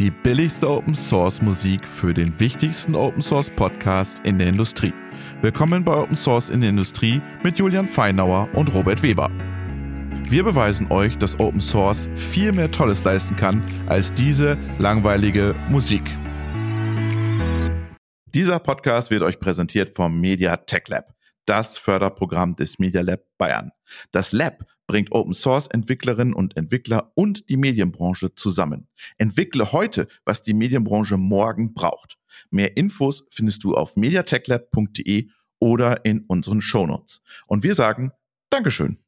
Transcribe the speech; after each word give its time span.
die 0.00 0.10
billigste 0.10 0.66
Open 0.66 0.94
Source 0.94 1.42
Musik 1.42 1.86
für 1.86 2.14
den 2.14 2.40
wichtigsten 2.40 2.94
Open 2.94 3.20
Source 3.20 3.50
Podcast 3.50 4.18
in 4.20 4.38
der 4.38 4.48
Industrie. 4.48 4.94
Willkommen 5.42 5.84
bei 5.84 5.94
Open 5.94 6.16
Source 6.16 6.48
in 6.48 6.62
der 6.62 6.70
Industrie 6.70 7.20
mit 7.44 7.58
Julian 7.58 7.86
Feinauer 7.86 8.48
und 8.54 8.72
Robert 8.72 9.02
Weber. 9.02 9.30
Wir 10.26 10.42
beweisen 10.42 10.90
euch, 10.90 11.18
dass 11.18 11.38
Open 11.38 11.60
Source 11.60 12.08
viel 12.14 12.50
mehr 12.54 12.70
Tolles 12.70 13.04
leisten 13.04 13.36
kann 13.36 13.62
als 13.88 14.10
diese 14.10 14.56
langweilige 14.78 15.54
Musik. 15.68 16.04
Dieser 18.24 18.58
Podcast 18.58 19.10
wird 19.10 19.20
euch 19.20 19.38
präsentiert 19.38 19.94
vom 19.94 20.18
Media 20.18 20.56
Tech 20.56 20.84
Lab, 20.88 21.12
das 21.44 21.76
Förderprogramm 21.76 22.56
des 22.56 22.78
Media 22.78 23.02
Lab 23.02 23.20
Bayern. 23.36 23.70
Das 24.12 24.32
Lab 24.32 24.64
bringt 24.90 25.12
Open 25.12 25.34
Source 25.34 25.68
Entwicklerinnen 25.68 26.34
und 26.34 26.56
Entwickler 26.56 27.12
und 27.14 27.48
die 27.48 27.56
Medienbranche 27.56 28.34
zusammen. 28.34 28.88
Entwickle 29.18 29.70
heute, 29.70 30.08
was 30.24 30.42
die 30.42 30.52
Medienbranche 30.52 31.16
morgen 31.16 31.74
braucht. 31.74 32.18
Mehr 32.50 32.76
Infos 32.76 33.22
findest 33.30 33.62
du 33.62 33.76
auf 33.76 33.94
mediatechlab.de 33.94 35.28
oder 35.60 36.04
in 36.04 36.24
unseren 36.26 36.60
Shownotes. 36.60 37.22
Und 37.46 37.62
wir 37.62 37.76
sagen 37.76 38.10
Dankeschön. 38.50 38.98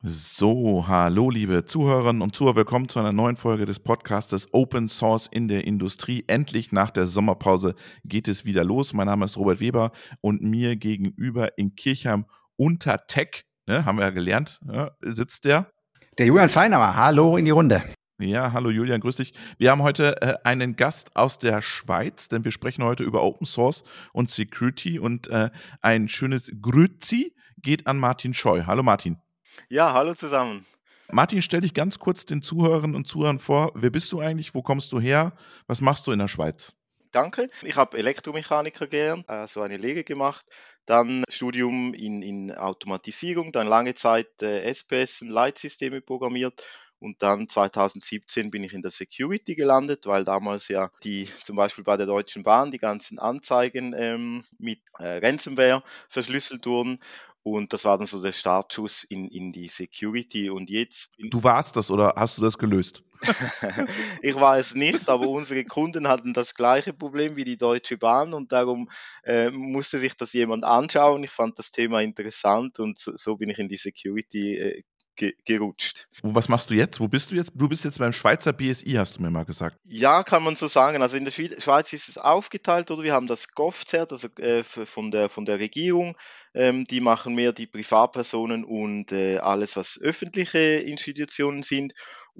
So, 0.00 0.88
hallo 0.88 1.28
liebe 1.28 1.66
Zuhörerinnen 1.66 2.22
und 2.22 2.34
Zuhörer, 2.34 2.56
willkommen 2.56 2.88
zu 2.88 3.00
einer 3.00 3.12
neuen 3.12 3.36
Folge 3.36 3.66
des 3.66 3.80
Podcastes 3.80 4.48
Open 4.54 4.88
Source 4.88 5.28
in 5.30 5.46
der 5.46 5.66
Industrie. 5.66 6.24
Endlich 6.26 6.72
nach 6.72 6.90
der 6.90 7.04
Sommerpause 7.04 7.74
geht 8.06 8.28
es 8.28 8.46
wieder 8.46 8.64
los. 8.64 8.94
Mein 8.94 9.08
Name 9.08 9.26
ist 9.26 9.36
Robert 9.36 9.60
Weber 9.60 9.92
und 10.22 10.40
mir 10.40 10.76
gegenüber 10.76 11.58
in 11.58 11.74
Kirchheim 11.74 12.24
unter 12.56 13.06
Tech, 13.06 13.44
ne, 13.70 13.84
haben 13.84 13.98
wir 13.98 14.04
ja 14.04 14.10
gelernt, 14.10 14.60
ja, 14.70 14.90
sitzt 15.00 15.44
der. 15.44 15.70
Der 16.18 16.26
Julian 16.26 16.48
Feinauer, 16.48 16.96
hallo 16.96 17.36
in 17.36 17.44
die 17.44 17.52
Runde. 17.52 17.82
Ja, 18.18 18.52
hallo 18.52 18.68
Julian, 18.68 19.00
grüß 19.00 19.16
dich. 19.16 19.32
Wir 19.56 19.70
haben 19.70 19.82
heute 19.82 20.20
äh, 20.20 20.34
einen 20.44 20.76
Gast 20.76 21.16
aus 21.16 21.38
der 21.38 21.62
Schweiz, 21.62 22.28
denn 22.28 22.44
wir 22.44 22.50
sprechen 22.50 22.84
heute 22.84 23.02
über 23.02 23.22
Open 23.22 23.46
Source 23.46 23.82
und 24.12 24.30
Security 24.30 24.98
und 24.98 25.28
äh, 25.28 25.50
ein 25.80 26.08
schönes 26.08 26.52
Grüzi 26.60 27.34
geht 27.62 27.86
an 27.86 27.98
Martin 27.98 28.34
Scheu. 28.34 28.64
Hallo 28.66 28.82
Martin. 28.82 29.16
Ja, 29.70 29.94
hallo 29.94 30.12
zusammen. 30.14 30.66
Martin, 31.12 31.40
stell 31.40 31.62
dich 31.62 31.72
ganz 31.72 31.98
kurz 31.98 32.26
den 32.26 32.42
Zuhörerinnen 32.42 32.94
und 32.94 33.06
Zuhörern 33.06 33.38
vor. 33.38 33.72
Wer 33.74 33.90
bist 33.90 34.12
du 34.12 34.20
eigentlich? 34.20 34.54
Wo 34.54 34.62
kommst 34.62 34.92
du 34.92 35.00
her? 35.00 35.32
Was 35.66 35.80
machst 35.80 36.06
du 36.06 36.12
in 36.12 36.18
der 36.18 36.28
Schweiz? 36.28 36.76
Danke. 37.12 37.50
Ich 37.62 37.76
habe 37.76 37.98
Elektromechaniker 37.98 38.86
gelernt, 38.86 39.28
also 39.28 39.62
eine 39.62 39.76
Lehre 39.76 40.04
gemacht, 40.04 40.44
dann 40.86 41.24
Studium 41.28 41.92
in, 41.92 42.22
in 42.22 42.52
Automatisierung, 42.52 43.52
dann 43.52 43.66
lange 43.66 43.94
Zeit 43.94 44.42
äh, 44.42 44.62
SPS 44.72 45.22
und 45.22 45.28
Leitsysteme 45.28 46.00
programmiert 46.00 46.62
und 47.00 47.22
dann 47.22 47.48
2017 47.48 48.50
bin 48.50 48.62
ich 48.62 48.74
in 48.74 48.82
der 48.82 48.90
Security 48.90 49.54
gelandet, 49.54 50.06
weil 50.06 50.24
damals 50.24 50.68
ja 50.68 50.90
die 51.02 51.28
zum 51.42 51.56
Beispiel 51.56 51.82
bei 51.82 51.96
der 51.96 52.06
Deutschen 52.06 52.42
Bahn 52.42 52.70
die 52.70 52.78
ganzen 52.78 53.18
Anzeigen 53.18 53.94
ähm, 53.96 54.44
mit 54.58 54.80
äh, 54.98 55.18
Ransomware 55.18 55.82
verschlüsselt 56.08 56.66
wurden. 56.66 57.00
Und 57.42 57.72
das 57.72 57.84
war 57.84 57.96
dann 57.96 58.06
so 58.06 58.22
der 58.22 58.32
Startschuss 58.32 59.04
in, 59.04 59.28
in 59.28 59.52
die 59.52 59.68
Security. 59.68 60.50
Und 60.50 60.70
jetzt. 60.70 61.12
Du 61.18 61.42
warst 61.42 61.76
das 61.76 61.90
oder 61.90 62.14
hast 62.16 62.38
du 62.38 62.42
das 62.42 62.58
gelöst? 62.58 63.02
ich 64.22 64.34
war 64.34 64.58
es 64.58 64.74
nicht, 64.74 65.08
aber 65.08 65.28
unsere 65.28 65.64
Kunden 65.64 66.08
hatten 66.08 66.32
das 66.32 66.54
gleiche 66.54 66.92
Problem 66.92 67.36
wie 67.36 67.44
die 67.44 67.58
Deutsche 67.58 67.98
Bahn 67.98 68.32
und 68.32 68.52
darum 68.52 68.90
äh, 69.24 69.50
musste 69.50 69.98
sich 69.98 70.16
das 70.16 70.32
jemand 70.32 70.64
anschauen. 70.64 71.22
Ich 71.24 71.30
fand 71.30 71.58
das 71.58 71.70
Thema 71.70 72.00
interessant 72.00 72.78
und 72.78 72.98
so, 72.98 73.12
so 73.16 73.36
bin 73.36 73.50
ich 73.50 73.58
in 73.58 73.68
die 73.68 73.76
Security 73.76 74.56
äh, 74.56 74.82
ge 75.20 75.34
gerutscht. 75.44 76.08
Und 76.22 76.34
was 76.34 76.48
machst 76.48 76.70
du 76.70 76.74
jetzt? 76.74 76.98
Wo 76.98 77.06
bist 77.06 77.30
du 77.30 77.36
jetzt? 77.36 77.52
Du 77.54 77.68
bist 77.68 77.84
jetzt 77.84 77.98
beim 77.98 78.12
Schweizer 78.12 78.52
BSI, 78.52 78.92
hast 78.92 79.18
du 79.18 79.22
mir 79.22 79.30
mal 79.30 79.44
gesagt. 79.44 79.78
Ja, 79.84 80.22
kann 80.22 80.42
man 80.42 80.56
so 80.56 80.66
sagen. 80.66 81.02
Also 81.02 81.18
in 81.18 81.26
der 81.26 81.32
Schweiz 81.32 81.92
ist 81.92 82.08
es 82.08 82.18
aufgeteilt, 82.18 82.90
oder? 82.90 83.02
Wir 83.02 83.12
haben 83.12 83.26
das 83.26 83.54
GovZert, 83.54 84.12
also 84.12 84.28
äh, 84.38 84.64
von, 84.64 85.10
der, 85.10 85.28
von 85.28 85.44
der 85.44 85.58
Regierung. 85.58 86.16
Ähm, 86.54 86.84
die 86.84 87.00
machen 87.00 87.34
mehr 87.34 87.52
die 87.52 87.66
Privatpersonen 87.66 88.64
und 88.64 89.12
äh, 89.12 89.38
alles, 89.38 89.76
was 89.76 90.00
öffentliche 90.00 90.58
Institutionen 90.58 91.62
sind. 91.62 91.92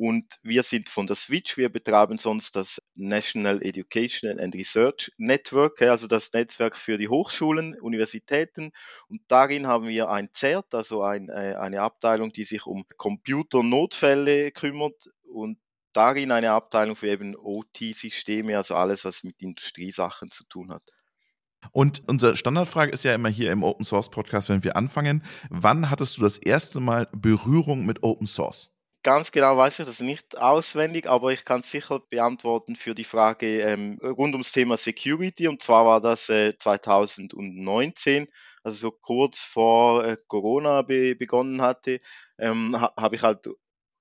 Und 0.03 0.39
wir 0.43 0.63
sind 0.63 0.89
von 0.89 1.07
der 1.07 1.15
Switch, 1.15 1.59
wir 1.59 1.69
betreiben 1.69 2.17
sonst 2.17 2.57
das 2.57 2.81
National 2.95 3.61
Education 3.61 4.41
and 4.41 4.55
Research 4.55 5.13
Network, 5.19 5.83
also 5.83 6.07
das 6.07 6.33
Netzwerk 6.33 6.79
für 6.79 6.97
die 6.97 7.09
Hochschulen, 7.09 7.79
Universitäten. 7.79 8.73
Und 9.09 9.21
darin 9.29 9.67
haben 9.67 9.89
wir 9.89 10.09
ein 10.09 10.31
CERT, 10.33 10.75
also 10.75 11.03
ein, 11.03 11.29
äh, 11.29 11.55
eine 11.61 11.83
Abteilung, 11.83 12.33
die 12.33 12.45
sich 12.45 12.65
um 12.65 12.87
Computernotfälle 12.97 14.53
kümmert 14.53 15.11
und 15.31 15.59
darin 15.93 16.33
eine 16.33 16.53
Abteilung 16.53 16.97
für 16.97 17.09
eben 17.09 17.37
OT-Systeme, 17.37 18.57
also 18.57 18.77
alles, 18.77 19.05
was 19.05 19.23
mit 19.23 19.43
Industriesachen 19.43 20.31
zu 20.31 20.45
tun 20.45 20.73
hat. 20.73 20.85
Und 21.73 22.09
unsere 22.09 22.39
Standardfrage 22.39 22.93
ist 22.93 23.05
ja 23.05 23.15
immer 23.15 23.29
hier 23.29 23.53
im 23.53 23.63
Open 23.63 23.85
Source 23.85 24.09
Podcast, 24.09 24.49
wenn 24.49 24.65
wir 24.65 24.77
anfangen, 24.77 25.23
wann 25.51 25.91
hattest 25.91 26.17
du 26.17 26.23
das 26.23 26.39
erste 26.39 26.81
Mal 26.81 27.07
Berührung 27.13 27.85
mit 27.85 28.03
Open 28.03 28.27
Source? 28.27 28.71
Ganz 29.03 29.33
genau 29.33 29.57
weiß 29.57 29.79
ich 29.79 29.87
das 29.87 30.01
nicht 30.01 30.37
auswendig, 30.37 31.07
aber 31.09 31.33
ich 31.33 31.47
kann 31.47 31.63
sicher 31.63 32.01
beantworten 32.01 32.77
für 32.77 32.95
die 32.95 33.05
Frage 33.05 33.63
ähm, 33.63 33.99
rund 34.03 34.35
ums 34.35 34.53
Thema 34.53 34.77
Security. 34.77 35.49
Und 35.49 35.63
zwar 35.63 35.87
war 35.87 36.01
das 36.03 36.29
äh, 36.29 36.57
2019, 36.59 38.29
also 38.63 38.77
so 38.79 38.91
kurz 38.91 39.43
vor 39.43 40.05
äh, 40.05 40.17
Corona 40.27 40.83
be 40.83 41.15
begonnen 41.17 41.63
hatte, 41.63 42.01
ähm, 42.39 42.79
ha 42.79 42.93
habe 42.99 43.17
ich 43.17 43.23
halt 43.23 43.49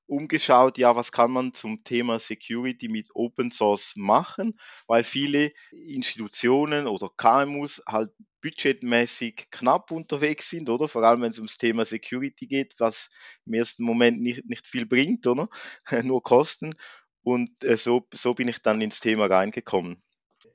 umgeschaut, 0.08 0.78
ja, 0.78 0.96
was 0.96 1.12
kann 1.14 1.32
man 1.32 1.54
zum 1.54 1.84
Thema 1.86 2.20
Security 2.20 2.90
mit 2.90 3.09
Open 3.14 3.52
Source 3.52 3.94
machen, 3.96 4.59
weil 4.88 5.04
viele 5.06 5.52
Institutionen 5.72 6.88
oder 6.88 7.09
KMUs 7.16 7.84
halt 7.88 8.12
budgetmäßig 8.42 9.48
knapp 9.52 9.92
unterwegs 9.92 10.50
sind, 10.50 10.70
oder? 10.70 10.88
Vor 10.88 11.04
allem, 11.04 11.22
wenn 11.22 11.32
es 11.32 11.40
ums 11.40 11.58
Thema 11.58 11.86
Security 11.86 12.48
geht, 12.48 12.76
was 12.80 13.10
im 13.46 13.54
ersten 13.54 13.84
Moment 13.84 14.22
nicht, 14.22 14.46
nicht 14.46 14.68
viel 14.68 14.86
bringt, 14.86 15.28
oder? 15.28 15.50
Nur 16.04 16.24
Kosten. 16.24 16.76
Und 17.22 17.64
äh, 17.64 17.78
so, 17.78 18.08
so 18.14 18.34
bin 18.34 18.48
ich 18.48 18.62
dann 18.62 18.82
ins 18.82 19.00
Thema 19.00 19.26
reingekommen. 19.26 20.02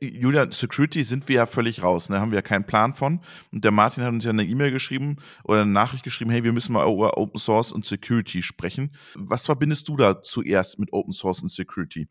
Julia, 0.00 0.50
Security 0.50 1.02
sind 1.02 1.28
wir 1.28 1.36
ja 1.36 1.46
völlig 1.46 1.82
raus, 1.82 2.08
ne? 2.08 2.20
haben 2.20 2.30
wir 2.30 2.36
ja 2.36 2.42
keinen 2.42 2.66
Plan 2.66 2.94
von. 2.94 3.20
Und 3.52 3.64
der 3.64 3.70
Martin 3.70 4.02
hat 4.02 4.12
uns 4.12 4.24
ja 4.24 4.30
eine 4.30 4.44
E-Mail 4.44 4.70
geschrieben 4.70 5.16
oder 5.44 5.62
eine 5.62 5.70
Nachricht 5.70 6.04
geschrieben, 6.04 6.30
hey, 6.30 6.42
wir 6.42 6.52
müssen 6.52 6.72
mal 6.72 6.90
über 6.90 7.16
Open 7.16 7.38
Source 7.38 7.72
und 7.72 7.86
Security 7.86 8.42
sprechen. 8.42 8.94
Was 9.14 9.46
verbindest 9.46 9.88
du 9.88 9.96
da 9.96 10.20
zuerst 10.20 10.78
mit 10.78 10.92
Open 10.92 11.12
Source 11.12 11.42
und 11.42 11.52
Security? 11.52 12.08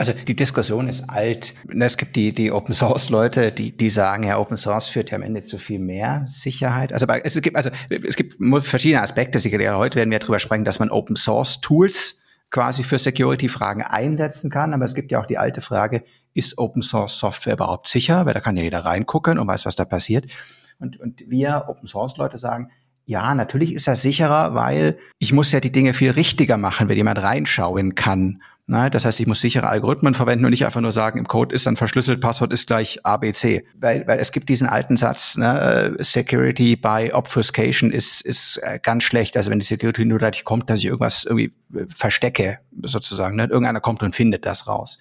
Also 0.00 0.12
die 0.12 0.36
Diskussion 0.36 0.88
ist 0.88 1.10
alt. 1.10 1.54
Es 1.68 1.96
gibt 1.96 2.14
die, 2.14 2.32
die 2.32 2.52
Open 2.52 2.72
Source 2.72 3.08
Leute, 3.08 3.50
die, 3.50 3.76
die 3.76 3.90
sagen, 3.90 4.22
ja, 4.22 4.38
Open 4.38 4.56
Source 4.56 4.88
führt 4.88 5.10
ja 5.10 5.16
am 5.16 5.22
Ende 5.22 5.42
zu 5.42 5.58
viel 5.58 5.80
mehr 5.80 6.24
Sicherheit. 6.28 6.92
Also 6.92 7.06
es 7.24 7.40
gibt, 7.42 7.56
also 7.56 7.70
es 7.90 8.14
gibt 8.14 8.36
verschiedene 8.64 9.02
Aspekte. 9.02 9.40
Sicherlich 9.40 9.68
heute 9.70 9.96
werden 9.96 10.12
wir 10.12 10.20
darüber 10.20 10.38
sprechen, 10.38 10.64
dass 10.64 10.78
man 10.78 10.90
Open 10.90 11.16
Source 11.16 11.60
Tools 11.60 12.22
quasi 12.50 12.84
für 12.84 12.98
Security-Fragen 12.98 13.82
einsetzen 13.82 14.50
kann. 14.50 14.72
Aber 14.72 14.84
es 14.84 14.94
gibt 14.94 15.10
ja 15.10 15.20
auch 15.20 15.26
die 15.26 15.36
alte 15.36 15.62
Frage, 15.62 16.04
ist 16.32 16.58
Open 16.58 16.82
Source 16.82 17.18
Software 17.18 17.54
überhaupt 17.54 17.88
sicher? 17.88 18.24
Weil 18.24 18.34
da 18.34 18.40
kann 18.40 18.56
ja 18.56 18.62
jeder 18.62 18.84
reingucken 18.84 19.36
und 19.36 19.48
weiß, 19.48 19.66
was 19.66 19.74
da 19.74 19.84
passiert. 19.84 20.30
Und, 20.78 21.00
und 21.00 21.24
wir 21.26 21.64
Open 21.66 21.88
Source 21.88 22.16
Leute 22.18 22.38
sagen, 22.38 22.70
ja, 23.04 23.34
natürlich 23.34 23.72
ist 23.72 23.88
das 23.88 24.02
sicherer, 24.02 24.54
weil 24.54 24.96
ich 25.18 25.32
muss 25.32 25.50
ja 25.50 25.58
die 25.58 25.72
Dinge 25.72 25.92
viel 25.92 26.10
richtiger 26.10 26.56
machen, 26.56 26.88
wenn 26.88 26.96
jemand 26.96 27.20
reinschauen 27.20 27.96
kann. 27.96 28.38
Na, 28.70 28.90
das 28.90 29.06
heißt, 29.06 29.18
ich 29.18 29.26
muss 29.26 29.40
sichere 29.40 29.66
Algorithmen 29.66 30.12
verwenden 30.12 30.44
und 30.44 30.50
nicht 30.50 30.66
einfach 30.66 30.82
nur 30.82 30.92
sagen, 30.92 31.18
im 31.18 31.26
Code 31.26 31.54
ist 31.54 31.64
dann 31.64 31.76
verschlüsselt, 31.76 32.20
Passwort 32.20 32.52
ist 32.52 32.66
gleich 32.66 32.98
ABC. 33.02 33.64
Weil, 33.80 34.06
weil 34.06 34.18
es 34.18 34.30
gibt 34.30 34.50
diesen 34.50 34.68
alten 34.68 34.98
Satz, 34.98 35.38
ne, 35.38 35.96
Security 36.00 36.76
by 36.76 37.10
Obfuscation 37.14 37.90
ist, 37.90 38.20
ist 38.20 38.60
äh, 38.62 38.78
ganz 38.82 39.04
schlecht. 39.04 39.38
Also 39.38 39.50
wenn 39.50 39.58
die 39.58 39.64
Security 39.64 40.04
nur 40.04 40.18
dadurch 40.18 40.44
kommt, 40.44 40.68
dass 40.68 40.80
ich 40.80 40.84
irgendwas 40.84 41.24
irgendwie 41.24 41.54
äh, 41.74 41.86
verstecke, 41.96 42.58
sozusagen. 42.82 43.36
Ne? 43.36 43.44
Irgendeiner 43.44 43.80
kommt 43.80 44.02
und 44.02 44.14
findet 44.14 44.44
das 44.44 44.66
raus. 44.66 44.98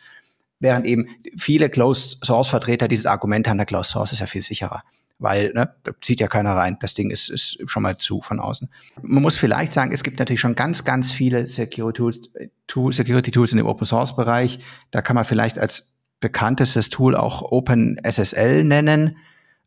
Während 0.61 0.85
eben 0.85 1.09
viele 1.37 1.69
Closed 1.69 2.25
Source 2.25 2.47
Vertreter 2.47 2.87
dieses 2.87 3.05
Argument 3.05 3.49
haben, 3.49 3.57
der 3.57 3.65
Closed 3.65 3.91
Source 3.91 4.13
ist 4.13 4.19
ja 4.19 4.27
viel 4.27 4.43
sicherer. 4.43 4.81
Weil, 5.19 5.51
ne, 5.53 5.73
da 5.83 5.91
zieht 5.99 6.19
ja 6.19 6.27
keiner 6.27 6.55
rein. 6.55 6.77
Das 6.79 6.93
Ding 6.93 7.09
ist, 7.09 7.29
ist 7.29 7.57
schon 7.65 7.83
mal 7.83 7.97
zu 7.97 8.21
von 8.21 8.39
außen. 8.39 8.69
Man 9.01 9.23
muss 9.23 9.35
vielleicht 9.35 9.73
sagen, 9.73 9.91
es 9.91 10.03
gibt 10.03 10.19
natürlich 10.19 10.41
schon 10.41 10.55
ganz, 10.55 10.85
ganz 10.85 11.11
viele 11.11 11.47
Security 11.47 12.01
Tools, 12.67 13.51
in 13.51 13.57
dem 13.57 13.65
Open 13.65 13.87
Source 13.87 14.15
Bereich. 14.15 14.59
Da 14.91 15.01
kann 15.01 15.15
man 15.15 15.25
vielleicht 15.25 15.57
als 15.57 15.95
bekanntestes 16.19 16.89
Tool 16.89 17.15
auch 17.15 17.41
OpenSSL 17.41 18.63
nennen. 18.63 19.17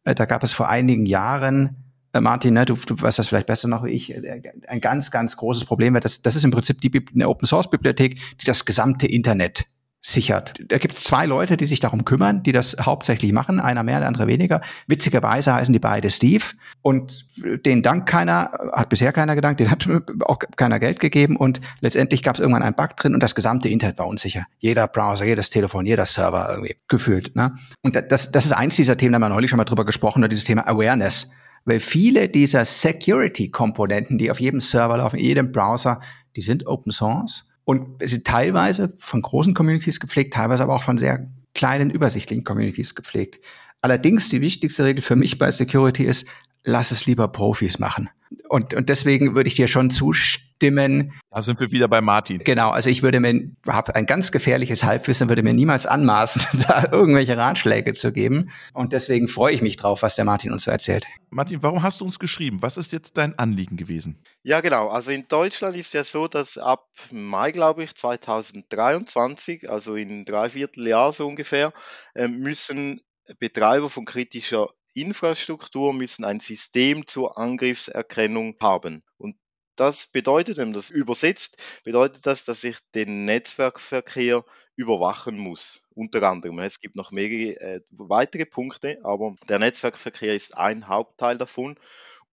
Äh, 0.05 0.15
da 0.15 0.25
gab 0.25 0.45
es 0.45 0.53
vor 0.53 0.69
einigen 0.69 1.07
Jahren 1.07 1.77
äh, 2.13 2.21
Martin, 2.21 2.55
ne, 2.55 2.65
du, 2.65 2.75
du 2.75 3.01
weißt 3.01 3.19
das 3.19 3.29
vielleicht 3.29 3.47
besser 3.47 3.69
noch 3.69 3.85
wie 3.85 3.91
ich, 3.91 4.15
äh, 4.15 4.43
ein 4.67 4.81
ganz, 4.81 5.11
ganz 5.11 5.37
großes 5.37 5.65
Problem. 5.65 5.99
Das, 6.01 6.23
das 6.23 6.37
ist 6.37 6.45
im 6.45 6.51
Prinzip 6.51 6.81
die, 6.81 6.91
eine 7.15 7.29
Open 7.29 7.47
Source 7.47 7.71
Bibliothek, 7.71 8.19
die 8.41 8.47
das 8.47 8.65
gesamte 8.65 9.07
Internet 9.07 9.65
sichert. 10.03 10.55
Da 10.69 10.79
gibt 10.79 10.95
es 10.95 11.05
zwei 11.05 11.27
Leute, 11.27 11.57
die 11.57 11.67
sich 11.67 11.81
darum 11.81 12.05
kümmern, 12.05 12.43
die 12.43 12.53
das 12.53 12.77
hauptsächlich 12.81 13.33
machen, 13.33 13.61
einer 13.61 13.83
mehr, 13.83 13.99
der 13.99 14.09
andere 14.09 14.27
weniger. 14.27 14.63
Witzigerweise 14.87 15.53
heißen 15.53 15.73
die 15.73 15.79
beide 15.79 16.11
Steve 16.11 16.45
und 16.81 17.27
den 17.37 17.83
dank 17.83 18.09
keiner, 18.09 18.51
hat 18.73 18.89
bisher 18.89 19.13
keiner 19.13 19.35
gedankt, 19.35 19.61
den 19.61 19.71
hat 19.71 19.87
auch 20.25 20.39
keiner 20.57 20.81
Geld 20.81 21.01
gegeben 21.01 21.37
und 21.37 21.61
letztendlich 21.81 22.23
gab 22.23 22.37
es 22.37 22.41
irgendwann 22.41 22.63
einen 22.63 22.77
Bug 22.77 22.97
drin 22.97 23.13
und 23.13 23.23
das 23.23 23.35
gesamte 23.35 23.69
Internet 23.69 23.99
war 23.99 24.07
unsicher. 24.07 24.47
Jeder 24.59 24.89
Browser, 24.89 25.27
jedes 25.27 25.51
Telefon, 25.51 25.85
jeder 25.85 26.07
Server 26.07 26.49
irgendwie 26.51 26.77
gefühlt. 26.89 27.37
Ne? 27.37 27.55
Und 27.83 27.95
das, 27.95 28.33
das 28.33 28.47
ist 28.47 28.53
eins 28.53 28.77
dieser 28.77 28.97
Themen, 28.97 29.13
da 29.13 29.17
haben 29.17 29.23
wir 29.23 29.29
neulich 29.29 29.51
schon 29.51 29.59
mal 29.59 29.65
drüber 29.65 29.85
gesprochen, 29.85 30.27
dieses 30.31 30.45
Thema 30.45 30.67
Awareness. 30.67 31.31
Weil 31.67 31.81
viele 31.81 32.31
dieser 32.31 32.65
Security-Komponenten, 32.65 34.17
die 34.17 34.31
auf 34.31 34.41
jedem 34.41 34.61
Server 34.61 34.97
laufen, 34.97 35.19
in 35.19 35.27
jedem 35.27 35.53
Browser, 35.53 36.01
die 36.35 36.41
sind 36.41 36.67
Open 36.67 36.91
Source 36.91 37.50
und 37.71 38.03
sind 38.03 38.27
teilweise 38.27 38.95
von 38.99 39.23
großen 39.23 39.55
Communities 39.55 40.01
gepflegt, 40.01 40.35
teilweise 40.35 40.65
aber 40.65 40.75
auch 40.75 40.83
von 40.83 40.99
sehr 40.99 41.25
kleinen, 41.55 41.89
übersichtlichen 41.91 42.43
Communities 42.43 42.97
gepflegt. 42.97 43.39
Allerdings 43.81 44.29
die 44.29 44.41
wichtigste 44.41 44.83
Regel 44.85 45.03
für 45.03 45.15
mich 45.15 45.39
bei 45.39 45.53
Security 45.53 46.03
ist, 46.03 46.27
lass 46.65 46.91
es 46.91 47.07
lieber 47.07 47.29
Profis 47.29 47.79
machen. 47.79 48.09
Und, 48.49 48.75
und 48.75 48.89
deswegen 48.89 49.35
würde 49.35 49.49
ich 49.49 49.55
dir 49.55 49.67
schon 49.67 49.91
zustimmen. 49.91 51.13
Da 51.31 51.43
sind 51.43 51.59
wir 51.59 51.73
wieder 51.73 51.89
bei 51.89 52.01
Martin. 52.01 52.39
Genau, 52.45 52.71
also 52.71 52.91
ich 52.91 53.03
würde 53.03 53.19
mir, 53.19 53.51
habe 53.69 53.95
ein 53.95 54.07
ganz 54.07 54.31
gefährliches 54.31 54.85
Halbwissen, 54.85 55.29
würde 55.29 55.43
mir 55.43 55.55
niemals 55.55 55.87
anmaßen, 55.87 56.43
da 56.69 56.89
irgendwelche 56.93 57.37
Ratschläge 57.37 57.95
zu 57.95 58.13
geben. 58.13 58.51
Und 58.73 58.93
deswegen 58.93 59.27
freue 59.27 59.55
ich 59.55 59.63
mich 59.63 59.77
drauf, 59.77 60.03
was 60.03 60.17
der 60.17 60.25
Martin 60.25 60.53
uns 60.53 60.65
so 60.65 60.71
erzählt. 60.71 61.07
Martin, 61.31 61.63
warum 61.63 61.83
hast 61.83 62.01
du 62.01 62.05
uns 62.05 62.19
geschrieben? 62.19 62.59
Was 62.61 62.77
ist 62.77 62.93
jetzt 62.93 63.17
dein 63.17 63.39
Anliegen 63.39 63.77
gewesen? 63.77 64.19
Ja, 64.43 64.61
genau. 64.61 64.89
Also 64.89 65.11
in 65.11 65.27
Deutschland 65.29 65.77
ist 65.77 65.95
ja 65.95 66.05
so, 66.05 66.29
dass 66.29 66.59
ab 66.59 66.87
Mai, 67.11 67.51
glaube 67.51 67.85
ich, 67.85 67.95
2023, 67.95 69.71
also 69.71 69.97
in 69.97 70.25
drei 70.25 70.51
Vierteljahr 70.51 71.13
so 71.13 71.27
ungefähr, 71.27 71.73
ähm, 72.15 72.41
müssen 72.41 73.01
Betreiber 73.39 73.89
von 73.89 74.05
kritischer 74.05 74.69
Infrastruktur 75.01 75.93
müssen 75.93 76.25
ein 76.25 76.41
System 76.41 77.07
zur 77.07 77.39
Angriffserkennung 77.39 78.57
haben. 78.61 79.03
Und 79.19 79.37
das 79.77 80.07
bedeutet, 80.07 80.59
wenn 80.59 80.69
man 80.69 80.75
das 80.75 80.91
übersetzt, 80.91 81.63
bedeutet 81.85 82.27
das, 82.27 82.45
dass 82.45 82.65
ich 82.65 82.77
den 82.95 83.25
Netzwerkverkehr 83.25 84.45
überwachen 84.77 85.39
muss. 85.39 85.81
Unter 85.95 86.23
anderem. 86.23 86.59
Es 86.59 86.81
gibt 86.81 86.97
noch 86.97 87.13
mehrere 87.13 87.61
äh, 87.61 87.81
weitere 87.91 88.45
Punkte, 88.47 88.99
aber 89.03 89.35
der 89.49 89.59
Netzwerkverkehr 89.59 90.35
ist 90.35 90.57
ein 90.57 90.89
Hauptteil 90.89 91.39
davon. 91.39 91.79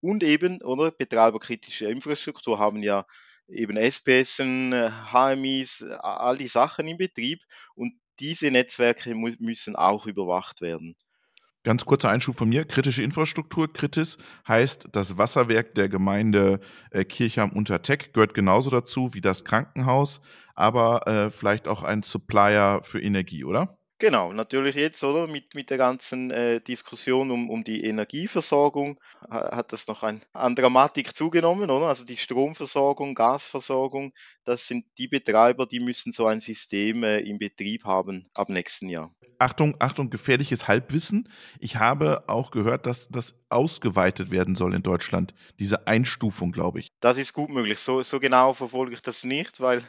Und 0.01 0.23
eben, 0.23 0.61
oder 0.61 0.91
Betreiber 0.91 1.39
kritischer 1.39 1.89
Infrastruktur 1.89 2.59
haben 2.59 2.83
ja 2.83 3.05
eben 3.47 3.77
SPS, 3.77 4.39
HMIs, 4.39 5.83
all 5.99 6.37
die 6.37 6.47
Sachen 6.47 6.87
im 6.87 6.97
Betrieb 6.97 7.41
und 7.75 7.93
diese 8.19 8.51
Netzwerke 8.51 9.13
müssen 9.15 9.75
auch 9.75 10.05
überwacht 10.05 10.61
werden. 10.61 10.95
Ganz 11.67 11.83
kurzer 11.83 12.09
Einschub 12.11 12.37
von 12.37 12.47
mir. 12.47 12.63
Kritische 12.63 13.03
Infrastruktur, 13.03 13.73
Kritis, 13.73 14.17
heißt 14.47 14.87
das 14.93 15.17
Wasserwerk 15.17 15.75
der 15.75 15.89
Gemeinde 15.89 16.61
äh, 16.91 17.03
Kirchheim 17.03 17.49
unter 17.49 17.81
Teck, 17.81 18.13
gehört 18.13 18.33
genauso 18.33 18.69
dazu 18.69 19.13
wie 19.13 19.19
das 19.19 19.43
Krankenhaus, 19.43 20.21
aber 20.55 21.05
äh, 21.07 21.29
vielleicht 21.29 21.67
auch 21.67 21.83
ein 21.83 22.03
Supplier 22.03 22.79
für 22.83 23.01
Energie, 23.01 23.43
oder? 23.43 23.76
Genau, 23.99 24.31
natürlich 24.31 24.75
jetzt, 24.75 25.03
oder? 25.03 25.25
Mit, 25.25 25.55
mit 25.55 25.71
der 25.71 25.77
ganzen 25.77 26.29
äh, 26.29 26.61
Diskussion 26.61 27.31
um, 27.31 27.49
um 27.49 27.63
die 27.63 27.83
Energieversorgung 27.83 28.99
hat 29.27 29.73
das 29.73 29.87
noch 29.87 30.03
ein, 30.03 30.21
an 30.33 30.55
Dramatik 30.55 31.15
zugenommen, 31.15 31.71
oder? 31.71 31.87
Also 31.87 32.05
die 32.05 32.17
Stromversorgung, 32.17 33.15
Gasversorgung, 33.15 34.13
das 34.43 34.67
sind 34.67 34.85
die 34.99 35.07
Betreiber, 35.07 35.65
die 35.65 35.79
müssen 35.79 36.11
so 36.11 36.27
ein 36.27 36.41
System 36.41 37.03
äh, 37.03 37.19
im 37.19 37.39
Betrieb 37.39 37.85
haben 37.85 38.29
ab 38.35 38.49
nächsten 38.49 38.87
Jahr. 38.87 39.11
Achtung, 39.39 39.75
Achtung, 39.79 40.09
gefährliches 40.09 40.67
Halbwissen. 40.67 41.29
Ich 41.59 41.77
habe 41.77 42.23
auch 42.27 42.51
gehört, 42.51 42.85
dass 42.85 43.07
das 43.09 43.35
ausgeweitet 43.49 44.31
werden 44.31 44.55
soll 44.55 44.73
in 44.73 44.81
Deutschland. 44.81 45.33
Diese 45.59 45.87
Einstufung, 45.87 46.51
glaube 46.51 46.79
ich. 46.79 46.89
Das 46.99 47.17
ist 47.17 47.33
gut 47.33 47.49
möglich. 47.49 47.79
So, 47.79 48.01
so 48.03 48.19
genau 48.19 48.53
verfolge 48.53 48.93
ich 48.93 49.01
das 49.01 49.23
nicht, 49.23 49.61
weil. 49.61 49.83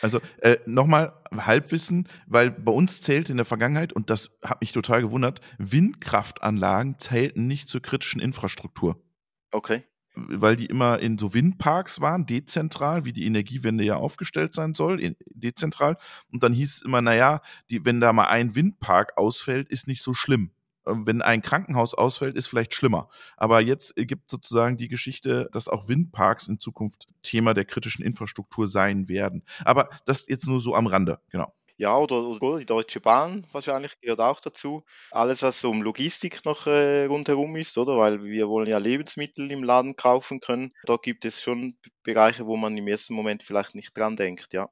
also 0.00 0.20
äh, 0.38 0.58
nochmal 0.66 1.12
Halbwissen, 1.40 2.08
weil 2.26 2.50
bei 2.50 2.72
uns 2.72 3.02
zählt 3.02 3.30
in 3.30 3.36
der 3.36 3.46
Vergangenheit, 3.46 3.92
und 3.92 4.10
das 4.10 4.30
hat 4.44 4.60
mich 4.60 4.72
total 4.72 5.02
gewundert, 5.02 5.40
Windkraftanlagen 5.58 6.98
zählten 6.98 7.46
nicht 7.46 7.68
zur 7.68 7.82
kritischen 7.82 8.20
Infrastruktur. 8.20 9.02
Okay 9.50 9.84
weil 10.14 10.56
die 10.56 10.66
immer 10.66 10.98
in 10.98 11.16
so 11.18 11.32
Windparks 11.32 12.00
waren, 12.00 12.26
dezentral, 12.26 13.04
wie 13.04 13.12
die 13.12 13.24
Energiewende 13.24 13.84
ja 13.84 13.96
aufgestellt 13.96 14.54
sein 14.54 14.74
soll, 14.74 15.16
dezentral. 15.26 15.96
Und 16.30 16.42
dann 16.42 16.52
hieß 16.52 16.76
es 16.76 16.82
immer, 16.82 17.00
naja, 17.00 17.40
die, 17.70 17.84
wenn 17.84 18.00
da 18.00 18.12
mal 18.12 18.26
ein 18.26 18.54
Windpark 18.54 19.16
ausfällt, 19.16 19.68
ist 19.70 19.86
nicht 19.88 20.02
so 20.02 20.12
schlimm. 20.12 20.50
Ähm, 20.86 21.06
wenn 21.06 21.22
ein 21.22 21.42
Krankenhaus 21.42 21.94
ausfällt, 21.94 22.36
ist 22.36 22.46
vielleicht 22.46 22.74
schlimmer. 22.74 23.08
Aber 23.36 23.60
jetzt 23.60 23.94
gibt 23.96 24.30
sozusagen 24.30 24.76
die 24.76 24.88
Geschichte, 24.88 25.48
dass 25.52 25.68
auch 25.68 25.88
Windparks 25.88 26.48
in 26.48 26.58
Zukunft 26.58 27.08
Thema 27.22 27.54
der 27.54 27.64
kritischen 27.64 28.04
Infrastruktur 28.04 28.66
sein 28.66 29.08
werden. 29.08 29.44
Aber 29.64 29.88
das 30.06 30.26
jetzt 30.28 30.46
nur 30.46 30.60
so 30.60 30.74
am 30.74 30.86
Rande, 30.86 31.20
genau. 31.30 31.52
Ja, 31.78 31.96
oder, 31.96 32.22
oder 32.22 32.58
die 32.58 32.66
Deutsche 32.66 33.00
Bahn 33.00 33.46
wahrscheinlich 33.50 33.98
gehört 34.00 34.20
auch 34.20 34.40
dazu. 34.40 34.84
Alles, 35.10 35.42
was 35.42 35.64
um 35.64 35.82
Logistik 35.82 36.44
noch 36.44 36.66
äh, 36.68 37.06
rundherum 37.06 37.56
ist, 37.56 37.76
oder? 37.76 37.96
Weil 37.96 38.22
wir 38.22 38.48
wollen 38.48 38.68
ja 38.68 38.78
Lebensmittel 38.78 39.50
im 39.50 39.64
Laden 39.64 39.96
kaufen 39.96 40.38
können. 40.38 40.72
Da 40.84 40.96
gibt 40.96 41.24
es 41.24 41.42
schon 41.42 41.74
Bereiche, 42.04 42.46
wo 42.46 42.56
man 42.56 42.76
im 42.76 42.86
ersten 42.86 43.14
Moment 43.14 43.42
vielleicht 43.42 43.74
nicht 43.74 43.96
dran 43.96 44.16
denkt, 44.16 44.52
ja. 44.52 44.68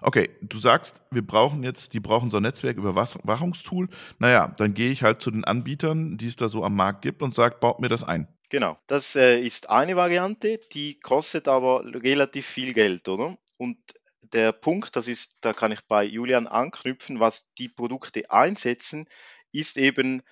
Okay, 0.00 0.30
du 0.40 0.58
sagst, 0.58 1.00
wir 1.10 1.26
brauchen 1.26 1.62
jetzt, 1.62 1.94
die 1.94 2.00
brauchen 2.00 2.30
so 2.30 2.38
ein 2.38 2.42
Netzwerküberwachungstool. 2.42 3.88
Naja, 4.18 4.52
dann 4.56 4.74
gehe 4.74 4.90
ich 4.90 5.02
halt 5.02 5.22
zu 5.22 5.30
den 5.30 5.44
Anbietern, 5.44 6.18
die 6.18 6.26
es 6.26 6.36
da 6.36 6.48
so 6.48 6.64
am 6.64 6.74
Markt 6.74 7.02
gibt 7.02 7.22
und 7.22 7.34
sage, 7.34 7.56
baut 7.60 7.80
mir 7.80 7.88
das 7.88 8.04
ein. 8.04 8.28
Genau, 8.48 8.78
das 8.86 9.16
äh, 9.16 9.40
ist 9.40 9.70
eine 9.70 9.96
Variante, 9.96 10.60
die 10.72 11.00
kostet 11.00 11.48
aber 11.48 11.84
relativ 11.84 12.46
viel 12.46 12.74
Geld, 12.74 13.08
oder? 13.08 13.38
Und 13.56 13.78
der 14.20 14.52
Punkt, 14.52 14.96
das 14.96 15.08
ist, 15.08 15.38
da 15.40 15.52
kann 15.52 15.72
ich 15.72 15.80
bei 15.86 16.04
Julian 16.04 16.46
anknüpfen, 16.46 17.20
was 17.20 17.52
die 17.54 17.68
Produkte 17.68 18.30
einsetzen, 18.30 19.06
ist 19.52 19.78
eben 19.78 20.22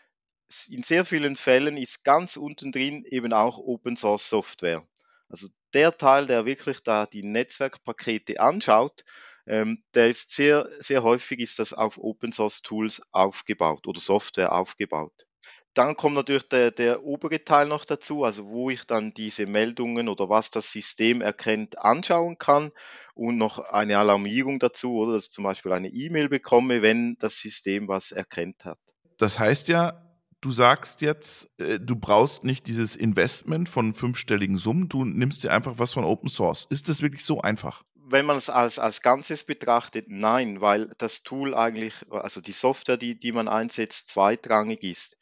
in 0.69 0.83
sehr 0.83 1.05
vielen 1.05 1.37
Fällen 1.37 1.77
ist 1.77 2.05
ganz 2.05 2.37
unten 2.37 2.73
drin 2.73 3.05
eben 3.05 3.33
auch 3.33 3.59
Open 3.59 3.97
Source 3.97 4.29
Software. 4.29 4.87
Also 5.29 5.49
der 5.75 5.97
Teil, 5.97 6.27
der 6.27 6.45
wirklich 6.45 6.81
da 6.81 7.07
die 7.07 7.23
Netzwerkpakete 7.23 8.41
anschaut, 8.41 9.05
ähm, 9.47 9.83
der 9.95 10.09
ist 10.09 10.33
sehr, 10.33 10.69
sehr 10.79 11.03
häufig 11.03 11.41
ist 11.41 11.59
das 11.59 11.73
auf 11.73 11.99
Open 11.99 12.33
Source 12.33 12.63
Tools 12.63 13.03
aufgebaut 13.13 13.87
oder 13.87 14.01
Software 14.01 14.53
aufgebaut. 14.53 15.27
Dann 15.75 15.95
kommt 15.95 16.17
natürlich 16.17 16.49
der, 16.49 16.73
der 16.73 17.05
obere 17.05 17.45
Teil 17.45 17.69
noch 17.69 17.85
dazu, 17.85 18.25
also 18.25 18.47
wo 18.47 18.71
ich 18.71 18.85
dann 18.85 19.15
diese 19.15 19.47
Meldungen 19.47 20.09
oder 20.09 20.29
was 20.29 20.51
das 20.51 20.73
System 20.73 21.21
erkennt 21.21 21.79
anschauen 21.79 22.39
kann 22.39 22.73
und 23.15 23.37
noch 23.37 23.61
eine 23.61 23.99
Alarmierung 23.99 24.59
dazu 24.59 24.97
oder 24.97 25.13
dass 25.13 25.27
ich 25.27 25.31
zum 25.31 25.45
Beispiel 25.45 25.73
eine 25.73 25.89
E-Mail 25.89 26.29
bekomme, 26.29 26.83
wenn 26.83 27.17
das 27.21 27.39
System 27.39 27.87
was 27.87 28.11
erkennt 28.11 28.65
hat. 28.65 28.79
Das 29.17 29.39
heißt 29.39 29.69
ja, 29.69 30.11
du 30.41 30.51
sagst 30.51 31.03
jetzt, 31.03 31.49
äh, 31.61 31.79
du 31.79 31.95
brauchst 31.95 32.43
nicht 32.43 32.67
dieses 32.67 32.97
Investment 32.97 33.69
von 33.69 33.95
fünfstelligen 33.95 34.59
Summen, 34.59 34.89
du 34.89 35.05
nimmst 35.05 35.45
dir 35.45 35.53
einfach 35.53 35.75
was 35.77 35.93
von 35.93 36.05
Open 36.05 36.29
Source. 36.29 36.67
Ist 36.71 36.89
das 36.89 37.01
wirklich 37.01 37.25
so 37.25 37.43
einfach? 37.43 37.85
Wenn 38.11 38.27
man 38.27 38.37
es 38.37 38.51
als, 38.51 38.79
als 38.79 39.03
Ganzes 39.03 39.45
betrachtet, 39.45 40.07
nein, 40.09 40.61
weil 40.61 40.93
das 40.99 41.23
Tool 41.23 41.55
eigentlich, 41.55 41.95
also 42.11 42.41
die 42.41 42.53
Software, 42.53 42.97
die, 42.97 43.17
die 43.17 43.33
man 43.33 43.49
einsetzt, 43.49 44.09
zweitrangig 44.09 44.83
ist. 44.83 45.17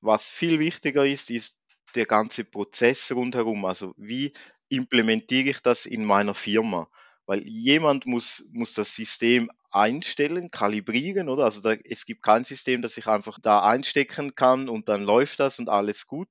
Was 0.00 0.30
viel 0.30 0.58
wichtiger 0.58 1.04
ist, 1.04 1.30
ist 1.30 1.64
der 1.94 2.06
ganze 2.06 2.44
Prozess 2.44 3.10
rundherum. 3.12 3.64
Also 3.64 3.92
wie 3.96 4.32
implementiere 4.68 5.50
ich 5.50 5.60
das 5.60 5.86
in 5.86 6.04
meiner 6.04 6.34
Firma? 6.34 6.88
Weil 7.26 7.46
jemand 7.46 8.06
muss, 8.06 8.48
muss 8.52 8.72
das 8.72 8.94
System 8.94 9.50
einstellen, 9.70 10.50
kalibrieren, 10.50 11.28
oder? 11.28 11.44
Also 11.44 11.60
da, 11.60 11.72
es 11.72 12.06
gibt 12.06 12.22
kein 12.22 12.44
System, 12.44 12.82
das 12.82 12.96
ich 12.96 13.06
einfach 13.06 13.38
da 13.42 13.62
einstecken 13.62 14.34
kann 14.34 14.68
und 14.68 14.88
dann 14.88 15.02
läuft 15.02 15.40
das 15.40 15.58
und 15.58 15.68
alles 15.68 16.06
gut. 16.06 16.28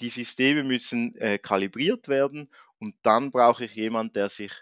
Die 0.00 0.08
Systeme 0.08 0.64
müssen 0.64 1.14
äh, 1.16 1.38
kalibriert 1.38 2.08
werden 2.08 2.50
und 2.78 2.96
dann 3.02 3.30
brauche 3.30 3.66
ich 3.66 3.74
jemanden, 3.74 4.14
der 4.14 4.28
sich 4.28 4.52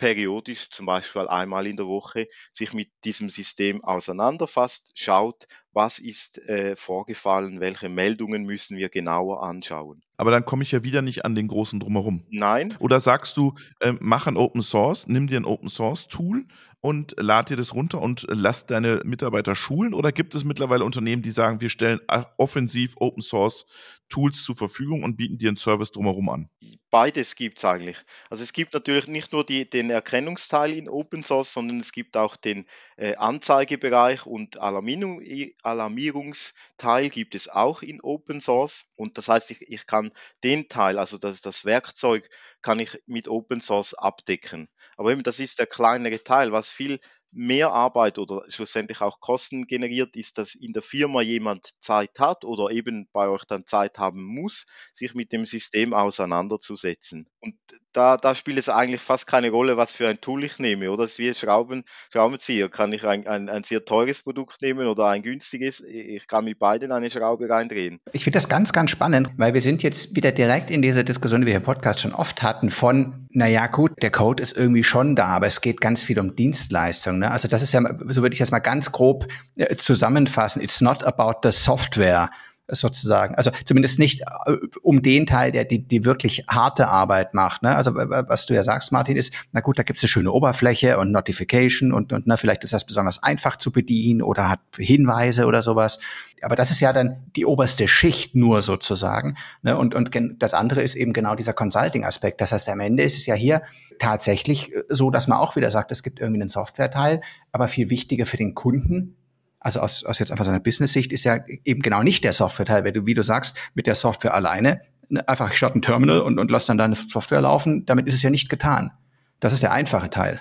periodisch, 0.00 0.70
zum 0.70 0.86
Beispiel 0.86 1.28
einmal 1.28 1.66
in 1.66 1.76
der 1.76 1.86
Woche, 1.86 2.26
sich 2.52 2.72
mit 2.72 2.88
diesem 3.04 3.28
System 3.28 3.84
auseinanderfasst, 3.84 4.92
schaut, 4.94 5.46
was 5.74 5.98
ist 5.98 6.38
äh, 6.48 6.74
vorgefallen, 6.74 7.60
welche 7.60 7.90
Meldungen 7.90 8.46
müssen 8.46 8.78
wir 8.78 8.88
genauer 8.88 9.42
anschauen. 9.42 10.02
Aber 10.16 10.30
dann 10.30 10.46
komme 10.46 10.62
ich 10.62 10.72
ja 10.72 10.82
wieder 10.82 11.02
nicht 11.02 11.26
an 11.26 11.34
den 11.34 11.48
großen 11.48 11.78
drumherum. 11.80 12.24
Nein. 12.30 12.74
Oder 12.78 12.98
sagst 12.98 13.36
du, 13.36 13.54
äh, 13.80 13.92
mach 14.00 14.26
ein 14.26 14.38
Open 14.38 14.62
Source, 14.62 15.06
nimm 15.06 15.26
dir 15.26 15.38
ein 15.38 15.44
Open 15.44 15.68
Source 15.68 16.08
Tool 16.08 16.46
und 16.80 17.14
lad 17.18 17.50
dir 17.50 17.56
das 17.56 17.74
runter 17.74 18.00
und 18.00 18.26
lass 18.28 18.66
deine 18.66 19.02
Mitarbeiter 19.04 19.54
schulen? 19.54 19.94
Oder 19.94 20.12
gibt 20.12 20.34
es 20.34 20.44
mittlerweile 20.44 20.84
Unternehmen, 20.84 21.22
die 21.22 21.30
sagen, 21.30 21.60
wir 21.60 21.70
stellen 21.70 22.00
offensiv 22.38 22.94
Open 22.96 23.22
Source 23.22 23.66
Tools 24.08 24.42
zur 24.42 24.56
Verfügung 24.56 25.04
und 25.04 25.16
bieten 25.16 25.38
dir 25.38 25.48
einen 25.48 25.56
Service 25.56 25.92
drumherum 25.92 26.28
an? 26.28 26.50
Beides 26.90 27.36
gibt 27.36 27.58
es 27.58 27.64
eigentlich. 27.64 27.96
Also 28.28 28.42
es 28.42 28.52
gibt 28.52 28.74
natürlich 28.74 29.06
nicht 29.06 29.32
nur 29.32 29.44
die, 29.44 29.68
den 29.68 29.90
Erkennungsteil 29.90 30.72
in 30.72 30.88
Open 30.88 31.22
Source, 31.22 31.52
sondern 31.52 31.78
es 31.78 31.92
gibt 31.92 32.16
auch 32.16 32.34
den 32.36 32.66
äh, 32.96 33.14
Anzeigebereich 33.14 34.26
und 34.26 34.60
Alarmierung, 34.60 35.22
Alarmierungsteil 35.62 37.08
gibt 37.10 37.36
es 37.36 37.48
auch 37.48 37.82
in 37.82 38.00
Open 38.00 38.40
Source. 38.40 38.90
Und 38.96 39.16
das 39.16 39.28
heißt, 39.28 39.52
ich, 39.52 39.62
ich 39.70 39.86
kann 39.86 40.10
den 40.42 40.68
Teil, 40.68 40.98
also 40.98 41.16
das, 41.16 41.40
das 41.40 41.64
Werkzeug, 41.64 42.28
kann 42.62 42.80
ich 42.80 43.00
mit 43.06 43.28
Open 43.28 43.60
Source 43.60 43.94
abdecken. 43.94 44.68
Aber 45.00 45.12
eben, 45.12 45.22
das 45.22 45.40
ist 45.40 45.58
der 45.58 45.66
kleinere 45.66 46.22
Teil. 46.22 46.52
Was 46.52 46.70
viel 46.70 47.00
mehr 47.32 47.72
Arbeit 47.72 48.18
oder 48.18 48.44
schlussendlich 48.48 49.00
auch 49.00 49.20
Kosten 49.20 49.66
generiert, 49.66 50.14
ist, 50.14 50.36
dass 50.36 50.54
in 50.54 50.74
der 50.74 50.82
Firma 50.82 51.22
jemand 51.22 51.70
Zeit 51.80 52.18
hat 52.18 52.44
oder 52.44 52.70
eben 52.70 53.08
bei 53.12 53.28
euch 53.28 53.44
dann 53.46 53.66
Zeit 53.66 53.98
haben 53.98 54.22
muss, 54.22 54.66
sich 54.92 55.14
mit 55.14 55.32
dem 55.32 55.46
System 55.46 55.94
auseinanderzusetzen. 55.94 57.26
Und 57.40 57.54
da, 57.92 58.16
da 58.16 58.34
spielt 58.34 58.58
es 58.58 58.68
eigentlich 58.68 59.00
fast 59.00 59.26
keine 59.26 59.50
Rolle, 59.50 59.76
was 59.76 59.92
für 59.92 60.08
ein 60.08 60.20
Tool 60.20 60.44
ich 60.44 60.58
nehme, 60.58 60.90
oder? 60.90 61.04
Es 61.04 61.12
ist 61.12 61.18
wie 61.18 61.34
Schrauben, 61.34 61.84
Schraubenzieher. 62.12 62.68
Kann 62.68 62.92
ich 62.92 63.04
ein, 63.04 63.26
ein, 63.26 63.48
ein 63.48 63.64
sehr 63.64 63.84
teures 63.84 64.22
Produkt 64.22 64.62
nehmen 64.62 64.86
oder 64.86 65.06
ein 65.06 65.22
günstiges? 65.22 65.80
Ich 65.80 66.26
kann 66.26 66.44
mit 66.44 66.58
beiden 66.58 66.92
eine 66.92 67.10
Schraube 67.10 67.48
reindrehen. 67.48 68.00
Ich 68.12 68.24
finde 68.24 68.36
das 68.36 68.48
ganz, 68.48 68.72
ganz 68.72 68.90
spannend, 68.90 69.30
weil 69.36 69.54
wir 69.54 69.62
sind 69.62 69.82
jetzt 69.82 70.14
wieder 70.14 70.32
direkt 70.32 70.70
in 70.70 70.82
dieser 70.82 71.04
Diskussion, 71.04 71.40
die 71.40 71.48
wir 71.48 71.56
im 71.56 71.62
Podcast 71.62 72.00
schon 72.00 72.14
oft 72.14 72.42
hatten, 72.42 72.70
von, 72.70 73.26
naja, 73.32 73.66
gut, 73.68 73.92
der 74.02 74.10
Code 74.10 74.42
ist 74.42 74.56
irgendwie 74.56 74.82
schon 74.82 75.14
da, 75.14 75.28
aber 75.28 75.46
es 75.46 75.60
geht 75.60 75.80
ganz 75.80 76.02
viel 76.02 76.18
um 76.18 76.34
Dienstleistungen. 76.34 77.20
Ne? 77.20 77.30
Also 77.30 77.48
das 77.48 77.62
ist 77.62 77.72
ja, 77.72 77.80
so 78.08 78.22
würde 78.22 78.32
ich 78.32 78.38
das 78.38 78.50
mal 78.50 78.58
ganz 78.58 78.90
grob 78.90 79.28
äh, 79.56 79.74
zusammenfassen. 79.76 80.60
It's 80.62 80.80
not 80.80 81.04
about 81.04 81.48
the 81.48 81.56
software 81.56 82.30
sozusagen. 82.70 83.34
Also 83.34 83.50
zumindest 83.64 83.98
nicht 83.98 84.22
äh, 84.22 84.56
um 84.82 85.02
den 85.02 85.26
Teil, 85.26 85.52
der 85.52 85.64
die, 85.64 85.86
die 85.86 86.04
wirklich 86.04 86.44
harte 86.48 86.88
Arbeit 86.88 87.34
macht. 87.34 87.62
Ne? 87.62 87.74
Also 87.74 87.94
was 87.94 88.46
du 88.46 88.54
ja 88.54 88.62
sagst, 88.62 88.92
Martin, 88.92 89.16
ist, 89.16 89.32
na 89.52 89.60
gut, 89.60 89.78
da 89.78 89.82
gibt 89.82 89.98
es 89.98 90.04
eine 90.04 90.08
schöne 90.08 90.32
Oberfläche 90.32 90.98
und 90.98 91.12
Notification 91.12 91.92
und, 91.92 92.12
und 92.12 92.26
na, 92.26 92.36
vielleicht 92.36 92.64
ist 92.64 92.72
das 92.72 92.84
besonders 92.84 93.22
einfach 93.22 93.56
zu 93.56 93.72
bedienen 93.72 94.22
oder 94.22 94.48
hat 94.48 94.60
Hinweise 94.76 95.46
oder 95.46 95.62
sowas. 95.62 95.98
Aber 96.42 96.56
das 96.56 96.70
ist 96.70 96.80
ja 96.80 96.92
dann 96.92 97.24
die 97.36 97.44
oberste 97.44 97.86
Schicht 97.86 98.34
nur 98.34 98.62
sozusagen. 98.62 99.36
Ne? 99.62 99.76
Und, 99.76 99.94
und 99.94 100.10
das 100.38 100.54
andere 100.54 100.82
ist 100.82 100.94
eben 100.94 101.12
genau 101.12 101.34
dieser 101.34 101.52
Consulting-Aspekt. 101.52 102.40
Das 102.40 102.52
heißt, 102.52 102.68
am 102.68 102.80
Ende 102.80 103.02
ist 103.02 103.16
es 103.16 103.26
ja 103.26 103.34
hier 103.34 103.62
tatsächlich 103.98 104.72
so, 104.88 105.10
dass 105.10 105.28
man 105.28 105.38
auch 105.38 105.56
wieder 105.56 105.70
sagt, 105.70 105.92
es 105.92 106.02
gibt 106.02 106.20
irgendwie 106.20 106.40
einen 106.40 106.48
Software-Teil, 106.48 107.20
aber 107.52 107.68
viel 107.68 107.90
wichtiger 107.90 108.26
für 108.26 108.38
den 108.38 108.54
Kunden 108.54 109.16
also 109.60 109.80
aus, 109.80 110.04
aus 110.04 110.18
jetzt 110.18 110.32
einfach 110.32 110.44
so 110.44 110.50
einer 110.50 110.60
Business-Sicht 110.60 111.12
ist 111.12 111.24
ja 111.24 111.38
eben 111.64 111.82
genau 111.82 112.02
nicht 112.02 112.24
der 112.24 112.32
Software-Teil, 112.32 112.84
weil 112.84 112.92
du, 112.92 113.06
wie 113.06 113.14
du 113.14 113.22
sagst, 113.22 113.56
mit 113.74 113.86
der 113.86 113.94
Software 113.94 114.34
alleine, 114.34 114.82
ne, 115.08 115.26
einfach 115.28 115.52
ich 115.52 115.62
ein 115.62 115.82
Terminal 115.82 116.20
und, 116.20 116.38
und 116.38 116.50
lass 116.50 116.66
dann 116.66 116.78
deine 116.78 116.96
Software 116.96 117.42
laufen, 117.42 117.84
damit 117.84 118.06
ist 118.08 118.14
es 118.14 118.22
ja 118.22 118.30
nicht 118.30 118.48
getan. 118.48 118.90
Das 119.38 119.52
ist 119.52 119.62
der 119.62 119.72
einfache 119.72 120.10
Teil. 120.10 120.40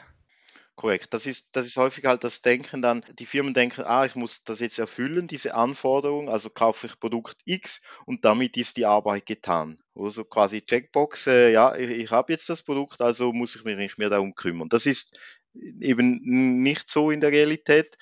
Korrekt. 0.76 1.14
Das 1.14 1.26
ist, 1.26 1.58
das 1.58 1.66
ist 1.66 1.76
häufig 1.76 2.06
halt 2.06 2.24
das 2.24 2.42
Denken 2.42 2.82
dann, 2.82 3.04
die 3.20 3.26
Firmen 3.26 3.54
denken, 3.54 3.84
ah, 3.84 4.06
ich 4.06 4.16
muss 4.16 4.46
das 4.46 4.62
jetzt 4.62 4.80
erfüllen, 4.80 5.28
diese 5.28 5.54
Anforderung, 5.54 6.30
also 6.30 6.50
kaufe 6.50 6.88
ich 6.88 6.98
Produkt 6.98 7.36
X 7.44 7.82
und 8.06 8.24
damit 8.24 8.56
ist 8.56 8.78
die 8.78 8.86
Arbeit 8.86 9.26
getan. 9.26 9.80
Oder 9.94 10.12
so 10.12 10.24
quasi 10.24 10.62
Checkbox, 10.62 11.28
äh, 11.28 11.52
ja, 11.52 11.76
ich, 11.76 11.90
ich 11.90 12.12
habe 12.12 12.32
jetzt 12.32 12.50
das 12.50 12.64
Produkt, 12.64 13.02
also 13.02 13.34
muss 13.34 13.58
ich 13.58 13.66
mich 13.66 13.76
nicht 13.76 13.98
mehr 13.98 14.10
darum 14.10 14.36
kümmern. 14.36 14.70
Das 14.70 14.86
ist 14.86 15.20
eben 15.54 16.22
nicht 16.64 16.90
so 16.90 17.12
in 17.12 17.20
der 17.20 17.32
Realität 17.32 17.98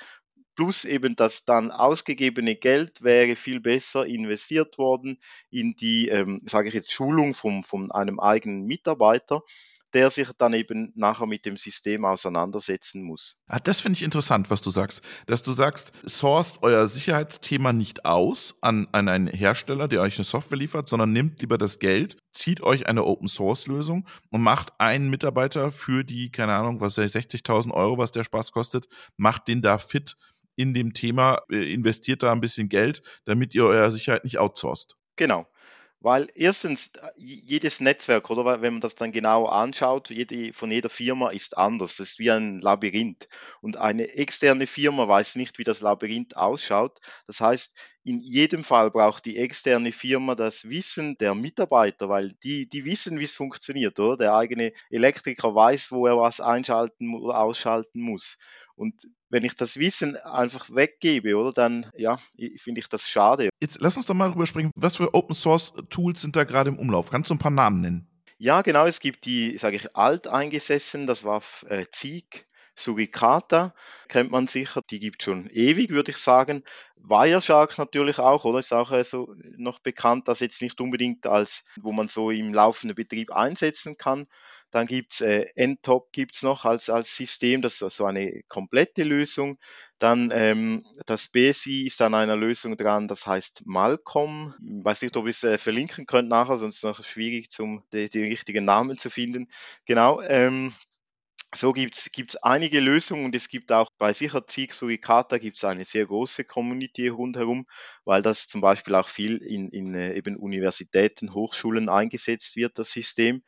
plus 0.57 0.85
eben 0.85 1.15
das 1.15 1.45
dann 1.45 1.71
ausgegebene 1.71 2.55
Geld 2.55 3.03
wäre 3.03 3.35
viel 3.35 3.61
besser 3.61 4.05
investiert 4.05 4.77
worden 4.77 5.19
in 5.49 5.75
die, 5.75 6.09
ähm, 6.09 6.41
sage 6.45 6.67
ich 6.67 6.73
jetzt, 6.73 6.91
Schulung 6.91 7.33
von, 7.35 7.63
von 7.63 7.91
einem 7.91 8.19
eigenen 8.19 8.65
Mitarbeiter, 8.65 9.43
der 9.93 10.11
sich 10.11 10.29
dann 10.37 10.53
eben 10.53 10.91
nachher 10.95 11.27
mit 11.27 11.45
dem 11.45 11.57
System 11.57 12.05
auseinandersetzen 12.05 13.03
muss. 13.03 13.37
Ah, 13.47 13.59
das 13.59 13.79
finde 13.79 13.97
ich 13.97 14.03
interessant, 14.03 14.49
was 14.49 14.61
du 14.61 14.69
sagst. 14.69 15.01
Dass 15.27 15.43
du 15.43 15.53
sagst, 15.53 15.91
sourced 16.05 16.61
euer 16.61 16.87
Sicherheitsthema 16.87 17.71
nicht 17.71 18.03
aus 18.03 18.55
an, 18.61 18.87
an 18.91 19.07
einen 19.07 19.27
Hersteller, 19.27 19.87
der 19.87 20.01
euch 20.01 20.17
eine 20.17 20.25
Software 20.25 20.57
liefert, 20.57 20.89
sondern 20.89 21.13
nimmt 21.13 21.39
lieber 21.41 21.57
das 21.57 21.79
Geld, 21.79 22.17
zieht 22.33 22.61
euch 22.61 22.87
eine 22.87 23.05
Open-Source-Lösung 23.05 24.07
und 24.29 24.41
macht 24.41 24.73
einen 24.79 25.09
Mitarbeiter 25.09 25.71
für 25.71 26.03
die, 26.03 26.31
keine 26.31 26.53
Ahnung, 26.53 26.81
was 26.81 26.97
60.000 26.97 27.71
Euro, 27.71 27.97
was 27.97 28.11
der 28.11 28.23
Spaß 28.23 28.51
kostet, 28.51 28.87
macht 29.15 29.47
den 29.47 29.61
da 29.61 29.77
fit 29.77 30.17
in 30.57 30.73
dem 30.73 30.93
Thema, 30.93 31.43
äh, 31.49 31.73
investiert 31.73 32.23
da 32.23 32.33
ein 32.33 32.41
bisschen 32.41 32.67
Geld, 32.67 33.01
damit 33.23 33.55
ihr 33.55 33.63
eure 33.63 33.91
Sicherheit 33.91 34.25
nicht 34.25 34.39
outsourced. 34.39 34.97
Genau. 35.15 35.47
Weil 35.99 36.27
erstens, 36.35 36.93
jedes 37.17 37.79
Netzwerk, 37.79 38.29
oder 38.29 38.61
wenn 38.61 38.73
man 38.73 38.81
das 38.81 38.95
dann 38.95 39.11
genau 39.11 39.47
anschaut, 39.47 40.11
jede, 40.11 40.53
von 40.53 40.69
jeder 40.69 40.89
Firma 40.89 41.31
ist 41.31 41.57
anders. 41.57 41.95
Das 41.97 42.11
ist 42.11 42.19
wie 42.19 42.29
ein 42.29 42.59
Labyrinth. 42.59 43.27
Und 43.61 43.77
eine 43.77 44.07
externe 44.09 44.67
Firma 44.67 45.07
weiß 45.07 45.37
nicht, 45.37 45.57
wie 45.57 45.63
das 45.63 45.81
Labyrinth 45.81 46.37
ausschaut. 46.37 46.99
Das 47.25 47.41
heißt, 47.41 47.75
in 48.03 48.21
jedem 48.21 48.63
Fall 48.63 48.91
braucht 48.91 49.25
die 49.25 49.37
externe 49.37 49.91
Firma 49.91 50.35
das 50.35 50.69
Wissen 50.69 51.17
der 51.17 51.33
Mitarbeiter, 51.33 52.09
weil 52.09 52.31
die, 52.43 52.69
die 52.69 52.85
wissen, 52.85 53.19
wie 53.19 53.23
es 53.23 53.35
funktioniert, 53.35 53.99
oder? 53.99 54.17
Der 54.17 54.35
eigene 54.35 54.73
Elektriker 54.91 55.55
weiß, 55.55 55.91
wo 55.91 56.05
er 56.05 56.17
was 56.17 56.41
einschalten 56.41 57.15
oder 57.15 57.39
ausschalten 57.39 58.01
muss. 58.01 58.37
Und 58.75 59.07
wenn 59.29 59.43
ich 59.43 59.55
das 59.55 59.77
Wissen 59.77 60.15
einfach 60.17 60.69
weggebe, 60.69 61.35
oder, 61.35 61.51
dann 61.51 61.89
ja, 61.95 62.17
finde 62.57 62.79
ich 62.79 62.87
das 62.87 63.07
schade. 63.07 63.49
Jetzt 63.61 63.79
lass 63.81 63.97
uns 63.97 64.05
doch 64.05 64.13
mal 64.13 64.29
rüberspringen. 64.29 64.71
Was 64.75 64.97
für 64.97 65.13
Open 65.13 65.35
Source 65.35 65.73
Tools 65.89 66.21
sind 66.21 66.35
da 66.35 66.43
gerade 66.43 66.69
im 66.69 66.79
Umlauf? 66.79 67.09
Kannst 67.09 67.29
du 67.29 67.35
ein 67.35 67.39
paar 67.39 67.51
Namen 67.51 67.81
nennen? 67.81 68.07
Ja, 68.37 68.61
genau. 68.61 68.85
Es 68.85 68.99
gibt 68.99 69.25
die, 69.25 69.57
sage 69.57 69.75
ich, 69.77 69.95
alteingesessen, 69.95 71.07
das 71.07 71.23
war 71.23 71.41
äh, 71.67 71.85
Zieg, 71.89 72.47
Suricata 72.79 73.73
kennt 74.07 74.31
man 74.31 74.47
sicher, 74.47 74.81
die 74.89 74.99
gibt 74.99 75.23
schon 75.23 75.49
ewig, 75.49 75.89
würde 75.89 76.11
ich 76.11 76.17
sagen. 76.17 76.63
Wireshark 76.95 77.77
natürlich 77.77 78.19
auch, 78.19 78.45
oder? 78.45 78.59
Ist 78.59 78.73
auch 78.73 78.91
äh, 78.91 79.03
so 79.03 79.33
noch 79.57 79.79
bekannt, 79.79 80.27
dass 80.27 80.39
jetzt 80.39 80.61
nicht 80.61 80.79
unbedingt 80.81 81.27
als, 81.27 81.65
wo 81.81 81.91
man 81.91 82.07
so 82.07 82.31
im 82.31 82.53
laufenden 82.53 82.95
Betrieb 82.95 83.31
einsetzen 83.31 83.97
kann. 83.97 84.27
Dann 84.71 84.85
gibt's 84.85 85.21
äh, 85.21 85.45
NTOP 85.55 86.11
gibt's 86.11 86.43
noch 86.43 86.65
als, 86.65 86.89
als 86.89 87.15
System, 87.15 87.61
das 87.61 87.81
ist 87.81 87.95
so 87.95 88.05
eine 88.05 88.41
komplette 88.49 89.03
Lösung. 89.03 89.57
Dann 89.97 90.29
ähm, 90.33 90.85
das 91.05 91.29
BSI 91.29 91.85
ist 91.85 92.01
an 92.01 92.13
einer 92.13 92.35
Lösung 92.35 92.77
dran, 92.77 93.07
das 93.07 93.25
heißt 93.25 93.63
Malcolm. 93.65 94.53
Ich 94.59 94.85
weiß 94.85 95.01
nicht, 95.01 95.17
ob 95.17 95.25
ich 95.27 95.37
es 95.37 95.43
äh, 95.43 95.57
verlinken 95.57 96.05
könnt 96.05 96.29
nachher, 96.29 96.57
sonst 96.57 96.75
ist 96.75 96.83
es 96.83 96.97
noch 96.97 97.03
schwierig, 97.03 97.49
zum 97.49 97.83
die, 97.93 98.09
die 98.09 98.23
richtigen 98.23 98.65
Namen 98.65 98.97
zu 98.97 99.09
finden. 99.09 99.47
Genau. 99.85 100.21
Ähm, 100.21 100.73
so 101.59 101.73
gibt 101.73 101.95
es 101.95 102.35
einige 102.37 102.79
Lösungen 102.79 103.25
und 103.25 103.35
es 103.35 103.49
gibt 103.49 103.71
auch 103.71 103.89
bei 103.97 104.13
sicher 104.13 104.43
Sieg 104.47 104.73
Suricata 104.73 105.37
gibt 105.37 105.57
es 105.57 105.63
eine 105.63 105.85
sehr 105.85 106.05
große 106.05 106.43
Community 106.45 107.07
rundherum, 107.07 107.65
weil 108.05 108.21
das 108.21 108.47
zum 108.47 108.61
Beispiel 108.61 108.95
auch 108.95 109.07
viel 109.07 109.37
in, 109.37 109.69
in 109.69 109.93
äh, 109.93 110.13
eben 110.13 110.37
Universitäten, 110.37 111.33
Hochschulen 111.33 111.89
eingesetzt 111.89 112.55
wird, 112.55 112.79
das 112.79 112.91
System. 112.91 113.43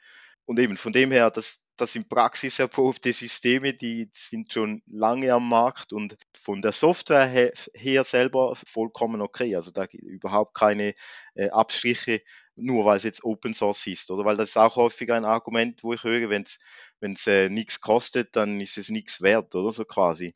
Und 0.46 0.60
eben 0.60 0.78
von 0.78 0.94
dem 0.94 1.12
her, 1.12 1.30
das, 1.30 1.64
das 1.78 1.94
sind 1.94 2.10
praxiserprobte 2.10 3.14
Systeme, 3.14 3.74
die 3.74 4.10
sind 4.14 4.52
schon 4.52 4.82
lange 4.88 5.32
am 5.32 5.48
Markt 5.48 5.94
und 5.94 6.18
von 6.34 6.62
der 6.64 6.72
Software 6.72 7.28
her, 7.28 7.54
her 7.76 8.04
selber 8.04 8.56
vollkommen 8.56 9.22
okay. 9.22 9.56
Also 9.56 9.70
da 9.72 9.86
überhaupt 9.92 10.56
keine 10.56 10.96
äh, 11.36 11.50
Abstriche, 11.50 12.22
nur 12.56 12.86
weil 12.86 12.98
es 12.98 13.04
jetzt 13.04 13.24
Open 13.24 13.54
Source 13.54 13.88
ist, 13.88 14.12
oder? 14.12 14.26
Weil 14.26 14.38
das 14.38 14.50
ist 14.50 14.58
auch 14.58 14.76
häufig 14.76 15.12
ein 15.12 15.24
Argument, 15.24 15.84
wo 15.84 15.94
ich 15.94 16.04
höre, 16.04 16.30
wenn 16.30 16.42
es 16.42 16.60
äh, 17.02 17.50
nichts 17.50 17.82
kostet, 17.82 18.36
dann 18.36 18.60
ist 18.60 18.78
es 18.78 18.90
nichts 18.90 19.22
wert, 19.22 19.56
oder 19.56 19.72
so 19.72 19.86
quasi. 19.86 20.36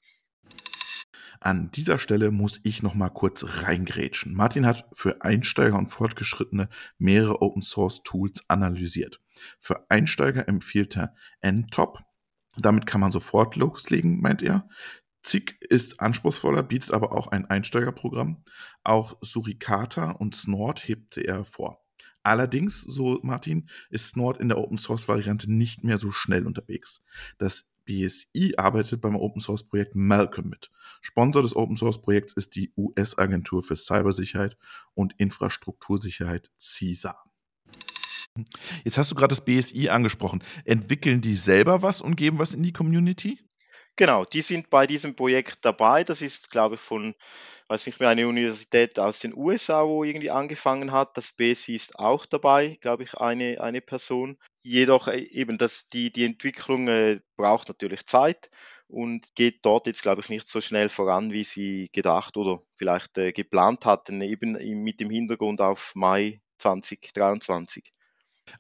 An 1.40 1.72
dieser 1.72 2.00
Stelle 2.00 2.32
muss 2.32 2.62
ich 2.64 2.84
noch 2.84 2.96
mal 2.96 3.10
kurz 3.10 3.44
reingrätschen. 3.44 4.34
Martin 4.34 4.66
hat 4.66 4.88
für 4.94 5.24
Einsteiger 5.24 5.78
und 5.78 5.88
Fortgeschrittene 5.88 6.70
mehrere 6.98 7.42
Open 7.42 7.62
Source 7.62 8.02
Tools 8.04 8.50
analysiert. 8.50 9.20
Für 9.60 9.86
Einsteiger 9.90 10.48
empfiehlt 10.48 10.96
er 10.96 11.14
NTOP. 11.42 12.00
Damit 12.58 12.86
kann 12.86 13.02
man 13.02 13.12
sofort 13.12 13.58
loslegen, 13.58 14.22
meint 14.22 14.42
er. 14.42 14.70
ZIG 15.22 15.58
ist 15.62 16.00
anspruchsvoller, 16.00 16.64
bietet 16.64 16.92
aber 16.92 17.12
auch 17.12 17.28
ein 17.28 17.46
Einsteigerprogramm. 17.46 18.44
Auch 18.84 19.18
Suricata 19.22 20.12
und 20.12 20.36
Snort 20.36 20.88
hebte 20.88 21.22
er 21.22 21.44
vor. 21.44 21.83
Allerdings, 22.24 22.82
so 22.82 23.20
Martin, 23.22 23.70
ist 23.90 24.10
Snort 24.10 24.40
in 24.40 24.48
der 24.48 24.58
Open 24.58 24.78
Source 24.78 25.08
Variante 25.08 25.52
nicht 25.52 25.84
mehr 25.84 25.98
so 25.98 26.12
schnell 26.12 26.48
unterwegs. 26.48 27.02
Das 27.38 27.68
BSI 27.86 28.54
arbeitet 28.58 29.02
beim 29.02 29.16
Open 29.16 29.42
Source 29.42 29.68
Projekt 29.68 29.94
Malcolm 29.96 30.50
mit. 30.50 30.72
Sponsor 31.02 31.42
des 31.42 31.56
Open 31.56 31.76
Source 31.76 32.02
Projekts 32.02 32.34
ist 32.34 32.56
die 32.56 32.72
US-Agentur 32.78 33.62
für 33.62 33.76
Cybersicherheit 33.76 34.58
und 34.94 35.14
Infrastruktursicherheit 35.18 36.50
CISA. 36.58 37.16
Jetzt 38.84 38.98
hast 38.98 39.12
du 39.12 39.16
gerade 39.16 39.36
das 39.36 39.46
BSI 39.46 39.90
angesprochen. 39.90 40.44
Entwickeln 40.66 41.22
die 41.22 41.36
selber 41.36 41.82
was 41.82 42.02
und 42.02 42.16
geben 42.16 42.40
was 42.40 42.54
in 42.54 42.64
die 42.64 42.74
Community? 42.74 43.40
Genau, 43.96 44.26
die 44.26 44.42
sind 44.42 44.72
bei 44.72 44.88
diesem 44.88 45.16
Projekt 45.16 45.60
dabei. 45.66 46.04
Das 46.04 46.24
ist, 46.24 46.50
glaube 46.50 46.76
ich, 46.76 46.82
von, 46.82 47.14
weiß 47.68 47.86
nicht 47.86 48.00
mehr, 48.00 48.10
eine 48.10 48.28
Universität 48.28 48.98
aus 48.98 49.20
den 49.20 49.36
USA, 49.36 49.86
wo 49.86 50.04
irgendwie 50.04 50.32
angefangen 50.32 50.92
hat. 50.92 51.16
Das 51.16 51.32
BSI 51.32 51.76
ist 51.76 52.00
auch 52.00 52.26
dabei, 52.26 52.80
glaube 52.82 53.04
ich, 53.04 53.14
eine, 53.16 53.62
eine 53.62 53.82
Person. 53.82 54.38
Jedoch 54.64 55.08
äh, 55.08 55.20
eben, 55.20 55.60
dass 55.60 55.90
die, 55.90 56.12
die 56.12 56.26
Entwicklung 56.26 56.88
äh, 56.88 57.20
braucht 57.38 57.68
natürlich 57.68 58.08
Zeit 58.08 58.50
und 58.88 59.36
geht 59.36 59.64
dort 59.64 59.86
jetzt, 59.86 60.02
glaube 60.02 60.22
ich, 60.22 60.30
nicht 60.30 60.48
so 60.48 60.60
schnell 60.60 60.90
voran, 60.90 61.32
wie 61.32 61.44
sie 61.44 61.90
gedacht 61.92 62.36
oder 62.36 62.60
vielleicht 62.76 63.18
äh, 63.20 63.32
geplant 63.32 63.86
hatten, 63.86 64.22
eben 64.22 64.54
mit 64.84 65.00
dem 65.00 65.12
Hintergrund 65.12 65.62
auf 65.62 65.92
Mai 65.94 66.42
2023. 66.58 67.92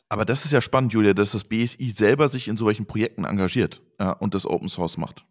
Aber 0.10 0.26
das 0.26 0.46
ist 0.46 0.52
ja 0.52 0.62
spannend, 0.62 0.94
Julia, 0.94 1.14
dass 1.14 1.32
das 1.32 1.44
BSI 1.44 1.90
selber 1.90 2.28
sich 2.28 2.48
in 2.48 2.58
solchen 2.58 2.86
Projekten 2.86 3.26
engagiert 3.26 3.82
ja, 4.00 4.12
und 4.12 4.36
das 4.36 4.46
Open 4.46 4.70
Source 4.70 4.98
macht. 4.98 5.26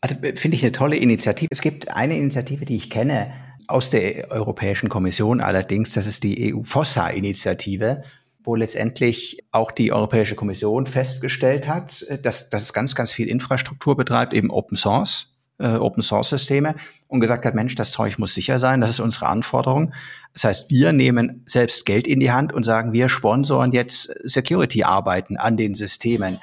Also 0.00 0.14
äh, 0.16 0.36
finde 0.36 0.56
ich 0.56 0.62
eine 0.62 0.72
tolle 0.72 0.96
Initiative. 0.96 1.48
Es 1.50 1.60
gibt 1.60 1.94
eine 1.94 2.16
Initiative, 2.16 2.64
die 2.64 2.76
ich 2.76 2.90
kenne 2.90 3.32
aus 3.70 3.90
der 3.90 4.30
Europäischen 4.30 4.88
Kommission 4.88 5.40
allerdings, 5.40 5.92
das 5.92 6.06
ist 6.06 6.24
die 6.24 6.52
EU-FOSSA-Initiative, 6.52 8.02
wo 8.42 8.56
letztendlich 8.56 9.38
auch 9.52 9.70
die 9.70 9.92
Europäische 9.92 10.34
Kommission 10.34 10.86
festgestellt 10.86 11.68
hat, 11.68 12.02
äh, 12.02 12.18
dass, 12.18 12.50
dass 12.50 12.64
es 12.64 12.72
ganz, 12.72 12.94
ganz 12.94 13.12
viel 13.12 13.28
Infrastruktur 13.28 13.96
betreibt, 13.96 14.34
eben 14.34 14.50
Open 14.50 14.76
Source, 14.76 15.36
äh, 15.58 15.76
Open 15.76 16.02
Source 16.02 16.30
Systeme 16.30 16.74
und 17.08 17.20
gesagt 17.20 17.44
hat, 17.44 17.54
Mensch, 17.54 17.74
das 17.74 17.92
Zeug 17.92 18.18
muss 18.18 18.34
sicher 18.34 18.58
sein, 18.58 18.80
das 18.80 18.90
ist 18.90 19.00
unsere 19.00 19.26
Anforderung. 19.26 19.92
Das 20.32 20.44
heißt, 20.44 20.70
wir 20.70 20.92
nehmen 20.92 21.42
selbst 21.46 21.86
Geld 21.86 22.06
in 22.06 22.20
die 22.20 22.32
Hand 22.32 22.52
und 22.52 22.64
sagen, 22.64 22.92
wir 22.92 23.08
sponsoren 23.08 23.72
jetzt 23.72 24.12
Security-Arbeiten 24.22 25.36
an 25.36 25.56
den 25.56 25.74
Systemen. 25.74 26.38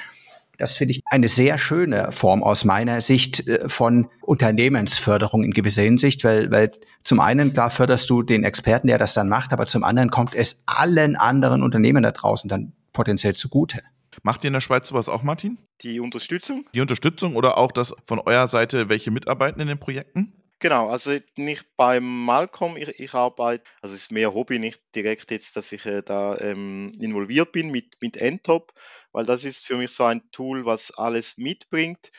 Das 0.58 0.76
finde 0.76 0.94
ich 0.94 1.02
eine 1.06 1.30
sehr 1.30 1.58
schöne 1.58 2.12
Form 2.12 2.44
aus 2.44 2.66
meiner 2.66 3.02
Sicht 3.02 3.48
äh, 3.48 3.70
von 3.70 4.10
Unternehmensförderung 4.22 5.44
in 5.44 5.52
gewisser 5.52 5.84
Hinsicht, 5.84 6.24
weil, 6.24 6.52
weil 6.52 6.72
zum 7.04 7.20
einen, 7.20 7.54
klar 7.54 7.70
förderst 7.70 8.10
du 8.10 8.24
den 8.24 8.44
Experten, 8.44 8.88
der 8.88 8.98
das 8.98 9.14
dann 9.14 9.30
macht, 9.30 9.54
aber 9.54 9.66
zum 9.68 9.84
anderen 9.84 10.10
kommt 10.10 10.36
es 10.36 10.64
allen 10.66 11.16
anderen 11.16 11.64
Unternehmen 11.64 12.04
da 12.04 12.12
draußen 12.12 12.50
dann 12.50 12.74
potenziell 12.94 13.36
zugute. 13.36 13.82
Macht 14.24 14.44
ihr 14.44 14.48
in 14.48 14.54
der 14.54 14.62
Schweiz 14.62 14.88
sowas 14.88 15.10
auch, 15.10 15.22
Martin? 15.22 15.60
Die 15.82 16.00
Unterstützung? 16.00 16.66
Die 16.74 16.82
Unterstützung 16.82 17.36
oder 17.36 17.58
auch 17.58 17.72
das 17.72 17.94
von 18.06 18.20
eurer 18.20 18.48
Seite, 18.48 18.90
welche 18.90 19.12
mitarbeiten 19.12 19.62
in 19.62 19.68
den 19.68 19.80
Projekten? 19.80 20.34
Genau, 20.60 20.90
also 20.90 21.16
nicht 21.36 21.68
beim 21.78 22.26
Malcolm, 22.26 22.78
ich, 22.78 22.88
ich 23.00 23.14
arbeite, 23.14 23.64
also 23.80 23.94
es 23.94 24.04
ist 24.04 24.12
mehr 24.12 24.34
Hobby, 24.34 24.58
nicht 24.58 24.82
direkt 24.96 25.30
jetzt, 25.30 25.56
dass 25.56 25.72
ich 25.72 25.86
äh, 25.86 26.02
da 26.02 26.36
ähm, 26.40 26.92
involviert 27.00 27.52
bin 27.52 27.70
mit, 27.70 27.98
mit 28.02 28.18
Entop, 28.18 28.74
weil 29.12 29.26
das 29.26 29.46
ist 29.46 29.66
für 29.66 29.78
mich 29.78 29.92
so 29.92 30.06
ein 30.06 30.22
Tool, 30.32 30.66
was 30.66 30.92
alles 30.92 31.38
mitbringt 31.38 32.12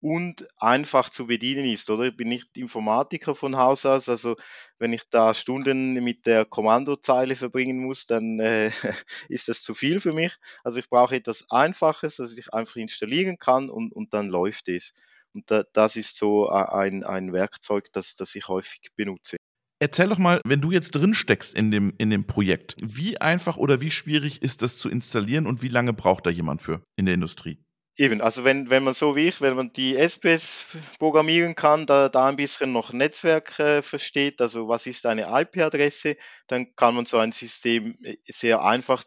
und 0.00 0.46
einfach 0.58 1.10
zu 1.10 1.26
bedienen 1.26 1.64
ist, 1.64 1.90
oder? 1.90 2.04
Ich 2.04 2.16
bin 2.16 2.28
nicht 2.28 2.56
Informatiker 2.56 3.34
von 3.34 3.56
Haus 3.56 3.86
aus, 3.86 4.08
also 4.08 4.36
wenn 4.78 4.92
ich 4.92 5.02
da 5.10 5.34
Stunden 5.34 5.94
mit 5.94 6.26
der 6.26 6.44
Kommandozeile 6.44 7.34
verbringen 7.34 7.78
muss, 7.78 8.06
dann 8.06 8.38
äh, 8.40 8.70
ist 9.28 9.48
das 9.48 9.62
zu 9.62 9.74
viel 9.74 10.00
für 10.00 10.12
mich. 10.12 10.36
Also 10.64 10.78
ich 10.80 10.88
brauche 10.90 11.16
etwas 11.16 11.50
Einfaches, 11.50 12.16
das 12.16 12.36
ich 12.38 12.52
einfach 12.54 12.76
installieren 12.76 13.38
kann 13.38 13.70
und, 13.70 13.92
und 13.92 14.12
dann 14.14 14.28
läuft 14.28 14.68
es. 14.68 14.94
Und 15.34 15.50
da, 15.50 15.64
das 15.72 15.96
ist 15.96 16.16
so 16.16 16.48
ein, 16.48 17.04
ein 17.04 17.32
Werkzeug, 17.32 17.88
das, 17.92 18.16
das 18.16 18.34
ich 18.34 18.48
häufig 18.48 18.90
benutze. 18.96 19.36
Erzähl 19.78 20.08
doch 20.08 20.18
mal, 20.18 20.40
wenn 20.44 20.62
du 20.62 20.72
jetzt 20.72 20.92
drin 20.92 21.14
steckst 21.14 21.54
in 21.54 21.70
dem, 21.70 21.92
in 21.98 22.08
dem 22.08 22.26
Projekt, 22.26 22.76
wie 22.80 23.20
einfach 23.20 23.58
oder 23.58 23.80
wie 23.82 23.90
schwierig 23.90 24.40
ist 24.40 24.62
das 24.62 24.78
zu 24.78 24.88
installieren 24.88 25.46
und 25.46 25.60
wie 25.60 25.68
lange 25.68 25.92
braucht 25.92 26.24
da 26.24 26.30
jemand 26.30 26.62
für 26.62 26.82
in 26.96 27.04
der 27.04 27.14
Industrie? 27.14 27.58
Eben, 27.98 28.20
also 28.20 28.44
wenn, 28.44 28.68
wenn 28.68 28.84
man 28.84 28.92
so 28.92 29.16
wie 29.16 29.28
ich, 29.28 29.40
wenn 29.40 29.56
man 29.56 29.72
die 29.72 29.96
SPS 29.96 30.66
programmieren 30.98 31.54
kann, 31.54 31.86
da, 31.86 32.10
da 32.10 32.26
ein 32.26 32.36
bisschen 32.36 32.72
noch 32.72 32.92
Netzwerk 32.92 33.58
äh, 33.58 33.80
versteht, 33.82 34.40
also 34.42 34.68
was 34.68 34.86
ist 34.86 35.06
eine 35.06 35.28
IP-Adresse, 35.40 36.16
dann 36.46 36.74
kann 36.76 36.94
man 36.94 37.06
so 37.06 37.16
ein 37.16 37.32
System 37.32 37.96
äh, 38.02 38.16
sehr 38.28 38.62
einfach 38.62 39.02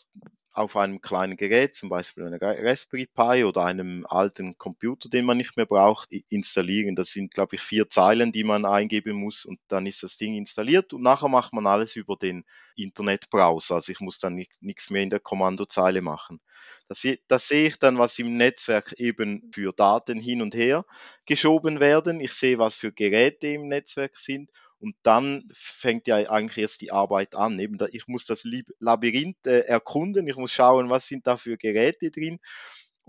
auf 0.53 0.75
einem 0.75 1.01
kleinen 1.01 1.38
Gerät, 1.38 1.75
zum 1.75 1.89
Beispiel 1.89 2.25
einer 2.25 2.41
Raspberry 2.41 3.06
Pi 3.06 3.44
oder 3.44 3.65
einem 3.65 4.06
alten 4.08 4.58
Computer, 4.58 5.10
den 5.10 5.25
man 5.25 5.38
nicht 5.38 5.58
mehr 5.58 5.65
braucht, 5.65 6.10
installieren. 6.29 6.96
Das 6.96 7.10
sind, 7.12 7.34
glaube 7.34 7.56
ich, 7.56 7.62
vier 7.62 7.89
Zeilen, 7.89 8.32
die 8.32 8.44
man 8.44 8.65
eingeben 8.65 9.15
muss 9.15 9.46
und 9.46 9.60
dann 9.68 9.86
ist 9.86 10.03
das 10.03 10.18
Ding 10.18 10.36
installiert 10.36 10.94
und 10.94 11.03
nachher 11.03 11.29
macht 11.29 11.53
man 11.53 11.68
alles 11.68 11.96
über 11.96 12.15
den 12.15 12.44
Internetbrowser. 12.75 13.75
Also 13.75 13.91
ich 13.91 14.00
muss 14.00 14.20
dann 14.20 14.36
nichts 14.60 14.89
mehr 14.89 15.03
in 15.03 15.10
der 15.10 15.20
Kommandozeile 15.20 16.01
machen. 16.01 16.39
Das 16.88 17.48
sehe 17.48 17.68
ich 17.68 17.77
dann, 17.77 18.00
was 18.00 18.18
im 18.20 18.36
Netzwerk 18.36 18.94
eben 18.98 19.51
für 19.53 19.72
Daten 19.74 20.20
hin 20.20 20.41
und 20.41 20.56
her 20.56 20.86
geschoben 21.25 21.79
werden. 21.79 22.20
Ich 22.20 22.34
sehe, 22.34 22.58
was 22.58 22.77
für 22.77 22.91
Geräte 22.91 23.48
im 23.48 23.68
Netzwerk 23.68 24.18
sind 24.18 24.50
und 24.79 24.95
dann 25.03 25.50
fängt 25.53 26.07
ja 26.07 26.15
eigentlich 26.29 26.57
erst 26.57 26.81
die 26.81 26.92
Arbeit 26.92 27.35
an. 27.35 27.59
Eben 27.59 27.77
da, 27.77 27.87
ich 27.92 28.07
muss 28.07 28.25
das 28.25 28.46
Labyrinth 28.79 29.46
äh, 29.46 29.59
erkunden, 29.61 30.27
ich 30.27 30.35
muss 30.35 30.51
schauen, 30.51 30.89
was 30.89 31.07
sind 31.07 31.27
da 31.27 31.37
für 31.37 31.57
Geräte 31.57 32.11
drin 32.11 32.39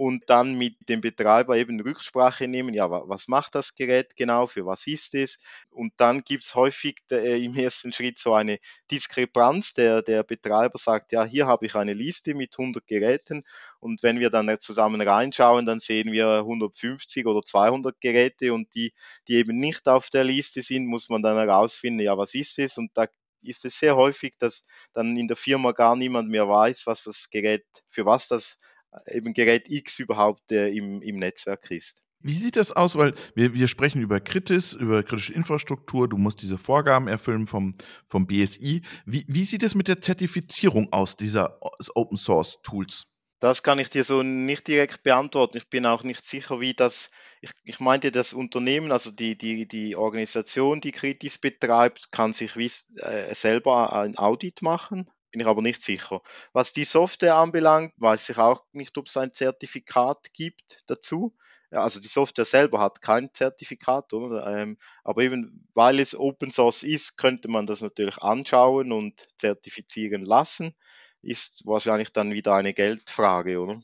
und 0.01 0.31
dann 0.31 0.57
mit 0.57 0.77
dem 0.89 1.03
Betreiber 1.03 1.59
eben 1.59 1.79
Rücksprache 1.79 2.49
nehmen, 2.49 2.73
ja, 2.73 2.91
was 2.91 3.29
macht 3.29 3.55
das 3.55 3.75
Gerät 3.75 4.17
genau, 4.17 4.47
für 4.47 4.65
was 4.65 4.87
ist 4.87 5.15
es? 5.15 5.43
Und 5.69 5.93
dann 5.99 6.23
gibt 6.23 6.45
es 6.45 6.55
häufig 6.55 6.97
äh, 7.11 7.45
im 7.45 7.55
ersten 7.55 7.93
Schritt 7.93 8.19
so 8.19 8.33
eine 8.33 8.61
Diskrepanz. 8.91 9.75
Der, 9.75 10.01
der 10.01 10.23
Betreiber 10.23 10.79
sagt, 10.79 11.13
ja, 11.13 11.27
hier 11.27 11.47
habe 11.47 11.67
ich 11.67 11.75
eine 11.75 11.93
Liste 11.93 12.33
mit 12.33 12.59
100 12.59 12.87
Geräten 12.87 13.45
und 13.81 14.03
wenn 14.03 14.21
wir 14.21 14.31
dann 14.31 14.55
zusammen 14.61 15.01
reinschauen, 15.01 15.67
dann 15.67 15.81
sehen 15.81 16.13
wir 16.13 16.29
150 16.29 17.27
oder 17.27 17.43
200 17.43 18.01
Geräte 18.01 18.53
und 18.53 18.75
die, 18.75 18.93
die 19.27 19.35
eben 19.35 19.59
nicht 19.59 19.89
auf 19.89 20.11
der 20.11 20.25
Liste 20.25 20.63
sind, 20.63 20.87
muss 20.87 21.09
man 21.09 21.23
dann 21.23 21.37
herausfinden, 21.37 22.01
ja, 22.01 22.17
was 22.17 22.35
ist 22.35 22.59
es? 22.59 22.77
Und 22.79 22.91
da 22.95 23.07
ist 23.43 23.65
es 23.65 23.79
sehr 23.79 23.97
häufig, 23.97 24.35
dass 24.39 24.67
dann 24.93 25.17
in 25.17 25.29
der 25.29 25.37
Firma 25.37 25.73
gar 25.73 25.97
niemand 25.97 26.31
mehr 26.31 26.47
weiß, 26.49 26.87
was 26.87 27.05
das 27.05 27.31
Gerät, 27.31 27.65
für 27.89 28.05
was 28.05 28.29
das 28.29 28.59
eben 29.07 29.33
Gerät 29.33 29.71
X 29.71 29.99
überhaupt 29.99 30.53
äh, 30.53 30.69
im, 30.69 31.01
im 31.01 31.19
Netzwerk 31.19 31.71
ist. 31.71 32.03
Wie 32.23 32.35
sieht 32.35 32.57
das 32.57 32.73
aus? 32.73 32.97
Weil 32.97 33.15
wir, 33.35 33.55
wir 33.55 33.67
sprechen 33.67 34.03
über 34.03 34.21
Kritis, 34.21 34.75
über 34.75 35.03
kritische 35.03 35.33
Infrastruktur. 35.33 36.07
Du 36.07 36.19
musst 36.19 36.43
diese 36.43 36.59
Vorgaben 36.59 37.09
erfüllen 37.09 37.47
vom, 37.47 37.75
vom 38.09 38.27
BSI. 38.27 38.83
Wie, 39.07 39.25
wie 39.27 39.45
sieht 39.45 39.63
es 39.63 39.75
mit 39.75 39.89
der 39.89 40.03
Zertifizierung 40.03 40.93
aus 40.93 41.17
dieser 41.17 41.59
Open 41.95 42.19
Source 42.19 42.59
Tools? 42.63 43.07
Das 43.41 43.63
kann 43.63 43.79
ich 43.79 43.91
dir 43.91 44.05
so 44.05 44.23
nicht 44.23 44.69
direkt 44.69 45.03
beantworten. 45.03 45.57
Ich 45.57 45.69
bin 45.69 45.87
auch 45.87 46.03
nicht 46.03 46.25
sicher, 46.25 46.61
wie 46.61 46.75
das, 46.75 47.11
ich, 47.41 47.51
ich 47.65 47.81
meinte, 47.81 48.13
das 48.13 48.33
Unternehmen, 48.33 48.93
also 48.93 49.11
die, 49.11 49.37
die, 49.37 49.67
die 49.67 49.97
Organisation, 49.97 50.81
die 50.81 50.93
Kritis 50.93 51.39
betreibt, 51.39 52.13
kann 52.13 52.35
sich 52.35 52.57
wie, 52.57 52.71
äh, 53.01 53.35
selber 53.35 53.93
ein 53.95 54.17
Audit 54.17 54.63
machen 54.63 55.11
bin 55.31 55.41
ich 55.41 55.47
aber 55.47 55.63
nicht 55.63 55.83
sicher. 55.83 56.23
Was 56.53 56.73
die 56.73 56.85
Software 56.85 57.37
anbelangt, 57.37 57.93
weiß 57.99 58.31
ich 58.31 58.39
auch 58.39 58.65
nicht, 58.73 58.97
ob 58.99 59.07
es 59.07 59.17
ein 59.17 59.33
Zertifikat 59.33 60.33
gibt 60.33 60.83
dazu. 60.87 61.37
Ja, 61.71 61.83
also 61.83 62.01
die 62.01 62.09
Software 62.09 62.45
selber 62.45 62.81
hat 62.81 63.01
kein 63.01 63.33
Zertifikat? 63.33 64.13
Ähm, 64.13 64.77
aber 65.05 65.23
eben 65.23 65.69
weil 65.75 66.01
es 66.01 66.19
Open 66.19 66.51
Source 66.51 66.83
ist, 66.83 67.17
könnte 67.17 67.49
man 67.49 67.67
das 67.67 67.81
natürlich 67.81 68.19
anschauen 68.19 68.91
und 68.91 69.29
zertifizieren 69.39 70.23
lassen. 70.23 70.75
Ist 71.23 71.67
wahrscheinlich 71.67 72.13
dann 72.13 72.33
wieder 72.33 72.55
eine 72.55 72.73
Geldfrage, 72.73 73.61
oder? 73.61 73.81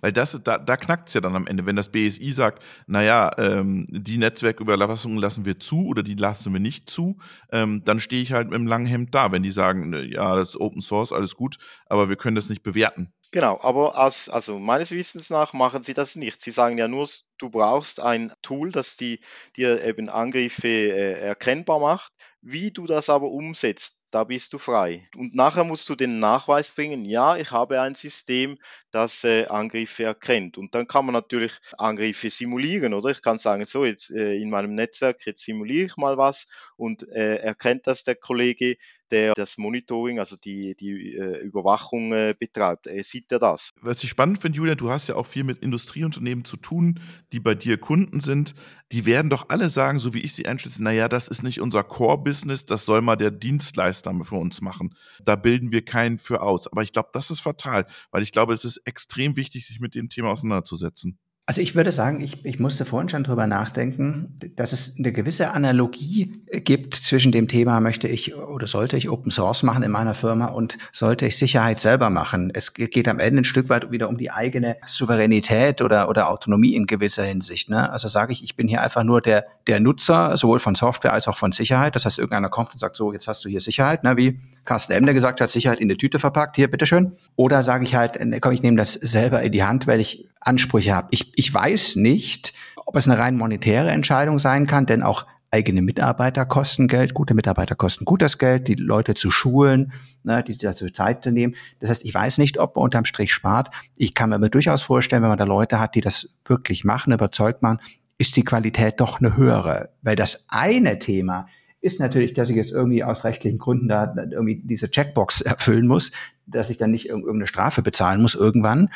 Weil 0.00 0.12
das, 0.12 0.38
da, 0.42 0.58
da 0.58 0.76
knackt 0.76 1.08
es 1.08 1.14
ja 1.14 1.20
dann 1.20 1.36
am 1.36 1.46
Ende, 1.46 1.66
wenn 1.66 1.76
das 1.76 1.90
BSI 1.90 2.32
sagt, 2.32 2.62
naja, 2.86 3.30
ähm, 3.38 3.86
die 3.90 4.18
Netzwerküberlassungen 4.18 5.18
lassen 5.18 5.44
wir 5.44 5.58
zu 5.60 5.86
oder 5.86 6.02
die 6.02 6.14
lassen 6.14 6.52
wir 6.52 6.60
nicht 6.60 6.88
zu, 6.88 7.18
ähm, 7.52 7.82
dann 7.84 8.00
stehe 8.00 8.22
ich 8.22 8.32
halt 8.32 8.48
mit 8.48 8.56
einem 8.56 8.66
langen 8.66 8.86
Hemd 8.86 9.14
da, 9.14 9.32
wenn 9.32 9.42
die 9.42 9.52
sagen, 9.52 9.90
ne, 9.90 10.04
ja, 10.04 10.36
das 10.36 10.50
ist 10.50 10.60
Open 10.60 10.80
Source, 10.80 11.12
alles 11.12 11.34
gut, 11.36 11.56
aber 11.86 12.08
wir 12.08 12.16
können 12.16 12.36
das 12.36 12.48
nicht 12.48 12.62
bewerten. 12.62 13.12
Genau, 13.32 13.58
aber 13.60 13.98
aus, 13.98 14.28
also 14.28 14.60
meines 14.60 14.92
Wissens 14.92 15.28
nach 15.28 15.52
machen 15.54 15.82
sie 15.82 15.94
das 15.94 16.14
nicht. 16.14 16.40
Sie 16.40 16.52
sagen 16.52 16.78
ja 16.78 16.86
nur, 16.86 17.08
du 17.38 17.50
brauchst 17.50 17.98
ein 17.98 18.32
Tool, 18.42 18.70
das 18.70 18.96
die, 18.96 19.18
dir 19.56 19.84
eben 19.84 20.08
Angriffe 20.08 20.68
äh, 20.68 21.18
erkennbar 21.18 21.80
macht. 21.80 22.12
Wie 22.42 22.70
du 22.70 22.86
das 22.86 23.10
aber 23.10 23.30
umsetzt, 23.30 24.03
da 24.14 24.24
bist 24.24 24.52
du 24.52 24.58
frei. 24.58 25.08
Und 25.16 25.34
nachher 25.34 25.64
musst 25.64 25.88
du 25.88 25.96
den 25.96 26.20
Nachweis 26.20 26.70
bringen, 26.70 27.04
ja, 27.04 27.36
ich 27.36 27.50
habe 27.50 27.80
ein 27.80 27.94
System, 27.96 28.58
das 28.94 29.24
äh, 29.24 29.46
Angriffe 29.46 30.04
erkennt. 30.04 30.56
Und 30.56 30.74
dann 30.74 30.86
kann 30.86 31.04
man 31.04 31.12
natürlich 31.12 31.52
Angriffe 31.76 32.30
simulieren, 32.30 32.94
oder? 32.94 33.10
Ich 33.10 33.22
kann 33.22 33.38
sagen, 33.38 33.64
so, 33.66 33.84
jetzt 33.84 34.10
äh, 34.10 34.34
in 34.34 34.50
meinem 34.50 34.74
Netzwerk, 34.74 35.26
jetzt 35.26 35.42
simuliere 35.42 35.86
ich 35.86 35.96
mal 35.96 36.16
was 36.16 36.46
und 36.76 37.08
äh, 37.08 37.36
erkennt 37.36 37.86
das 37.86 38.04
der 38.04 38.14
Kollege, 38.14 38.76
der 39.10 39.34
das 39.34 39.58
Monitoring, 39.58 40.18
also 40.18 40.36
die, 40.36 40.74
die 40.74 41.14
äh, 41.14 41.38
Überwachung 41.38 42.12
äh, 42.12 42.34
betreibt. 42.38 42.88
Sieht 43.02 43.30
er 43.30 43.38
das? 43.38 43.70
Was 43.80 44.02
ich 44.02 44.10
spannend 44.10 44.40
finde, 44.40 44.56
Julia, 44.56 44.74
du 44.74 44.90
hast 44.90 45.08
ja 45.08 45.16
auch 45.16 45.26
viel 45.26 45.44
mit 45.44 45.62
Industrieunternehmen 45.62 46.44
zu 46.44 46.56
tun, 46.56 47.00
die 47.32 47.38
bei 47.38 47.54
dir 47.54 47.78
Kunden 47.78 48.20
sind. 48.20 48.54
Die 48.92 49.06
werden 49.06 49.30
doch 49.30 49.50
alle 49.50 49.68
sagen, 49.68 49.98
so 49.98 50.14
wie 50.14 50.20
ich 50.20 50.34
sie 50.34 50.46
einschätze, 50.46 50.82
naja, 50.82 51.08
das 51.08 51.28
ist 51.28 51.42
nicht 51.42 51.60
unser 51.60 51.82
Core-Business, 51.82 52.64
das 52.64 52.84
soll 52.86 53.02
mal 53.02 53.16
der 53.16 53.30
Dienstleister 53.30 54.14
für 54.24 54.36
uns 54.36 54.60
machen. 54.60 54.94
Da 55.22 55.36
bilden 55.36 55.70
wir 55.70 55.84
keinen 55.84 56.18
für 56.18 56.42
aus. 56.42 56.66
Aber 56.70 56.82
ich 56.82 56.92
glaube, 56.92 57.10
das 57.12 57.30
ist 57.30 57.40
fatal, 57.40 57.86
weil 58.10 58.22
ich 58.22 58.32
glaube, 58.32 58.52
es 58.52 58.64
ist 58.64 58.80
extrem 58.84 59.36
wichtig, 59.36 59.66
sich 59.66 59.80
mit 59.80 59.94
dem 59.94 60.08
Thema 60.08 60.30
auseinanderzusetzen. 60.30 61.18
Also 61.46 61.60
ich 61.60 61.74
würde 61.74 61.92
sagen, 61.92 62.22
ich, 62.22 62.42
ich 62.46 62.58
musste 62.58 62.86
vorhin 62.86 63.10
schon 63.10 63.22
drüber 63.22 63.46
nachdenken, 63.46 64.40
dass 64.56 64.72
es 64.72 64.96
eine 64.98 65.12
gewisse 65.12 65.52
Analogie 65.52 66.42
gibt 66.50 66.94
zwischen 66.94 67.32
dem 67.32 67.48
Thema, 67.48 67.80
möchte 67.80 68.08
ich 68.08 68.34
oder 68.34 68.66
sollte 68.66 68.96
ich 68.96 69.10
Open 69.10 69.30
Source 69.30 69.62
machen 69.62 69.82
in 69.82 69.90
meiner 69.90 70.14
Firma 70.14 70.46
und 70.46 70.78
sollte 70.90 71.26
ich 71.26 71.36
Sicherheit 71.36 71.80
selber 71.80 72.08
machen. 72.08 72.50
Es 72.54 72.72
geht 72.72 73.06
am 73.08 73.18
Ende 73.18 73.42
ein 73.42 73.44
Stück 73.44 73.68
weit 73.68 73.90
wieder 73.90 74.08
um 74.08 74.16
die 74.16 74.30
eigene 74.30 74.76
Souveränität 74.86 75.82
oder, 75.82 76.08
oder 76.08 76.30
Autonomie 76.30 76.74
in 76.74 76.86
gewisser 76.86 77.24
Hinsicht. 77.24 77.68
Ne? 77.68 77.92
Also 77.92 78.08
sage 78.08 78.32
ich, 78.32 78.42
ich 78.42 78.56
bin 78.56 78.66
hier 78.66 78.80
einfach 78.80 79.04
nur 79.04 79.20
der, 79.20 79.44
der 79.66 79.80
Nutzer, 79.80 80.38
sowohl 80.38 80.60
von 80.60 80.74
Software 80.74 81.12
als 81.12 81.28
auch 81.28 81.36
von 81.36 81.52
Sicherheit. 81.52 81.94
Das 81.94 82.06
heißt, 82.06 82.18
irgendeiner 82.18 82.48
kommt 82.48 82.72
und 82.72 82.78
sagt, 82.78 82.96
so, 82.96 83.12
jetzt 83.12 83.28
hast 83.28 83.44
du 83.44 83.50
hier 83.50 83.60
Sicherheit, 83.60 84.02
ne? 84.02 84.16
wie 84.16 84.40
Carsten 84.64 84.92
Emler 84.92 85.14
gesagt 85.14 85.40
hat, 85.40 85.50
Sicherheit 85.50 85.80
in 85.80 85.86
eine 85.86 85.96
Tüte 85.96 86.18
verpackt, 86.18 86.56
hier, 86.56 86.70
bitteschön. 86.70 87.12
Oder 87.36 87.62
sage 87.62 87.84
ich 87.84 87.94
halt, 87.94 88.18
komm, 88.40 88.52
ich 88.52 88.62
nehme 88.62 88.76
das 88.76 88.94
selber 88.94 89.42
in 89.42 89.52
die 89.52 89.64
Hand, 89.64 89.86
weil 89.86 90.00
ich 90.00 90.28
Ansprüche 90.40 90.94
habe. 90.94 91.08
Ich, 91.10 91.32
ich 91.36 91.52
weiß 91.52 91.96
nicht, 91.96 92.54
ob 92.86 92.96
es 92.96 93.08
eine 93.08 93.18
rein 93.18 93.36
monetäre 93.36 93.90
Entscheidung 93.90 94.38
sein 94.38 94.66
kann, 94.66 94.86
denn 94.86 95.02
auch 95.02 95.26
eigene 95.54 95.82
Mitarbeiter 95.82 96.46
kosten 96.46 96.88
Geld, 96.88 97.14
gute 97.14 97.32
Mitarbeiter 97.32 97.76
kosten 97.76 98.04
gutes 98.04 98.38
Geld, 98.38 98.66
die 98.66 98.74
Leute 98.74 99.14
zu 99.14 99.30
schulen, 99.30 99.92
ne, 100.24 100.42
die 100.42 100.58
dazu 100.58 100.90
Zeit 100.90 101.24
nehmen. 101.26 101.54
Das 101.78 101.90
heißt, 101.90 102.04
ich 102.04 102.12
weiß 102.12 102.38
nicht, 102.38 102.58
ob 102.58 102.74
man 102.74 102.84
unterm 102.84 103.04
Strich 103.04 103.32
spart. 103.32 103.70
Ich 103.96 104.14
kann 104.14 104.30
mir 104.30 104.50
durchaus 104.50 104.82
vorstellen, 104.82 105.22
wenn 105.22 105.28
man 105.28 105.38
da 105.38 105.44
Leute 105.44 105.78
hat, 105.78 105.94
die 105.94 106.00
das 106.00 106.30
wirklich 106.44 106.84
machen, 106.84 107.12
überzeugt 107.12 107.62
man, 107.62 107.78
ist 108.18 108.36
die 108.36 108.44
Qualität 108.44 109.00
doch 109.00 109.20
eine 109.20 109.36
höhere. 109.36 109.90
Weil 110.02 110.16
das 110.16 110.44
eine 110.48 110.98
Thema 110.98 111.46
ist 111.84 112.00
natürlich, 112.00 112.32
dass 112.32 112.48
ich 112.48 112.56
jetzt 112.56 112.72
irgendwie 112.72 113.04
aus 113.04 113.24
rechtlichen 113.24 113.58
Gründen 113.58 113.88
da 113.88 114.14
irgendwie 114.16 114.62
diese 114.64 114.90
Checkbox 114.90 115.42
erfüllen 115.42 115.86
muss, 115.86 116.12
dass 116.46 116.70
ich 116.70 116.78
dann 116.78 116.90
nicht 116.90 117.10
irgendeine 117.10 117.46
Strafe 117.46 117.82
bezahlen 117.82 118.22
muss 118.22 118.34
irgendwann. 118.34 118.88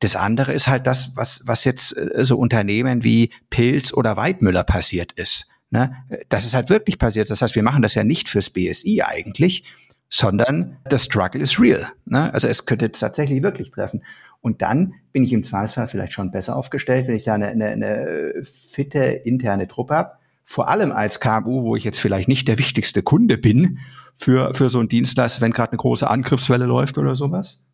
Das 0.00 0.16
andere 0.16 0.54
ist 0.54 0.66
halt 0.66 0.86
das, 0.86 1.16
was, 1.16 1.42
was 1.44 1.64
jetzt 1.64 1.94
äh, 1.98 2.24
so 2.24 2.38
Unternehmen 2.38 3.04
wie 3.04 3.30
Pilz 3.50 3.92
oder 3.92 4.16
Weidmüller 4.16 4.64
passiert 4.64 5.12
ist. 5.12 5.50
Ne? 5.68 5.90
Das 6.30 6.46
ist 6.46 6.54
halt 6.54 6.70
wirklich 6.70 6.98
passiert. 6.98 7.28
Das 7.28 7.42
heißt, 7.42 7.56
wir 7.56 7.62
machen 7.62 7.82
das 7.82 7.94
ja 7.94 8.04
nicht 8.04 8.30
fürs 8.30 8.48
BSI 8.48 9.02
eigentlich, 9.04 9.64
sondern 10.08 10.78
the 10.90 10.98
struggle 10.98 11.42
is 11.42 11.60
real. 11.60 11.88
Ne? 12.06 12.32
Also 12.32 12.48
es 12.48 12.64
könnte 12.64 12.90
tatsächlich 12.90 13.42
wirklich 13.42 13.70
treffen. 13.70 14.02
Und 14.40 14.62
dann 14.62 14.94
bin 15.12 15.24
ich 15.24 15.32
im 15.34 15.44
Zweifelsfall 15.44 15.88
vielleicht 15.88 16.14
schon 16.14 16.30
besser 16.30 16.56
aufgestellt, 16.56 17.06
wenn 17.06 17.16
ich 17.16 17.24
da 17.24 17.34
eine, 17.34 17.48
eine, 17.48 17.66
eine 17.66 18.44
fitte 18.44 19.04
interne 19.04 19.68
Truppe 19.68 19.94
habe 19.94 20.23
vor 20.44 20.68
allem 20.68 20.92
als 20.92 21.20
KMU, 21.20 21.62
wo 21.62 21.76
ich 21.76 21.84
jetzt 21.84 22.00
vielleicht 22.00 22.28
nicht 22.28 22.46
der 22.48 22.58
wichtigste 22.58 23.02
Kunde 23.02 23.38
bin 23.38 23.78
für, 24.14 24.54
für 24.54 24.70
so 24.70 24.78
einen 24.78 24.88
Dienstleister, 24.88 25.40
wenn 25.40 25.52
gerade 25.52 25.72
eine 25.72 25.78
große 25.78 26.08
Angriffswelle 26.08 26.66
läuft 26.66 26.98
oder 26.98 27.16
sowas. 27.16 27.64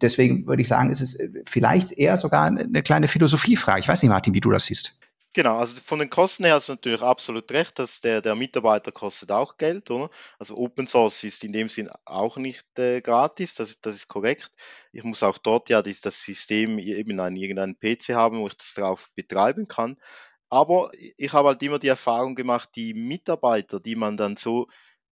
Deswegen 0.00 0.46
würde 0.46 0.62
ich 0.62 0.68
sagen, 0.68 0.90
ist 0.90 1.00
es 1.00 1.18
vielleicht 1.46 1.92
eher 1.92 2.16
sogar 2.16 2.44
eine 2.44 2.82
kleine 2.82 3.08
Philosophiefrage. 3.08 3.80
Ich 3.80 3.88
weiß 3.88 4.02
nicht, 4.02 4.10
Martin, 4.10 4.34
wie 4.34 4.40
du 4.40 4.50
das 4.50 4.66
siehst. 4.66 4.96
Genau, 5.34 5.58
also 5.58 5.80
von 5.82 5.98
den 5.98 6.10
Kosten 6.10 6.44
her 6.44 6.56
hast 6.56 6.68
du 6.68 6.74
natürlich 6.74 7.00
absolut 7.00 7.50
recht, 7.52 7.78
dass 7.78 8.02
der, 8.02 8.20
der 8.20 8.34
Mitarbeiter 8.34 8.92
kostet 8.92 9.32
auch 9.32 9.56
Geld, 9.56 9.90
oder? 9.90 10.10
Also 10.38 10.56
Open 10.58 10.86
Source 10.86 11.24
ist 11.24 11.42
in 11.42 11.54
dem 11.54 11.70
Sinn 11.70 11.88
auch 12.04 12.36
nicht 12.36 12.78
äh, 12.78 13.00
gratis, 13.00 13.54
das, 13.54 13.80
das 13.80 13.96
ist 13.96 14.08
korrekt. 14.08 14.52
Ich 14.92 15.04
muss 15.04 15.22
auch 15.22 15.38
dort 15.38 15.70
ja 15.70 15.80
das, 15.80 16.02
das 16.02 16.22
System 16.22 16.78
eben 16.78 17.18
einen 17.18 17.36
irgendeinen 17.36 17.78
PC 17.78 18.10
haben, 18.10 18.40
wo 18.40 18.48
ich 18.48 18.58
das 18.58 18.74
drauf 18.74 19.08
betreiben 19.14 19.66
kann. 19.66 19.96
Aber 20.52 20.90
ich 21.16 21.32
habe 21.32 21.48
halt 21.48 21.62
immer 21.62 21.78
die 21.78 21.88
Erfahrung 21.88 22.34
gemacht, 22.34 22.68
die 22.76 22.92
Mitarbeiter, 22.92 23.80
die 23.80 23.96
man 23.96 24.18
dann 24.18 24.36
so 24.36 24.66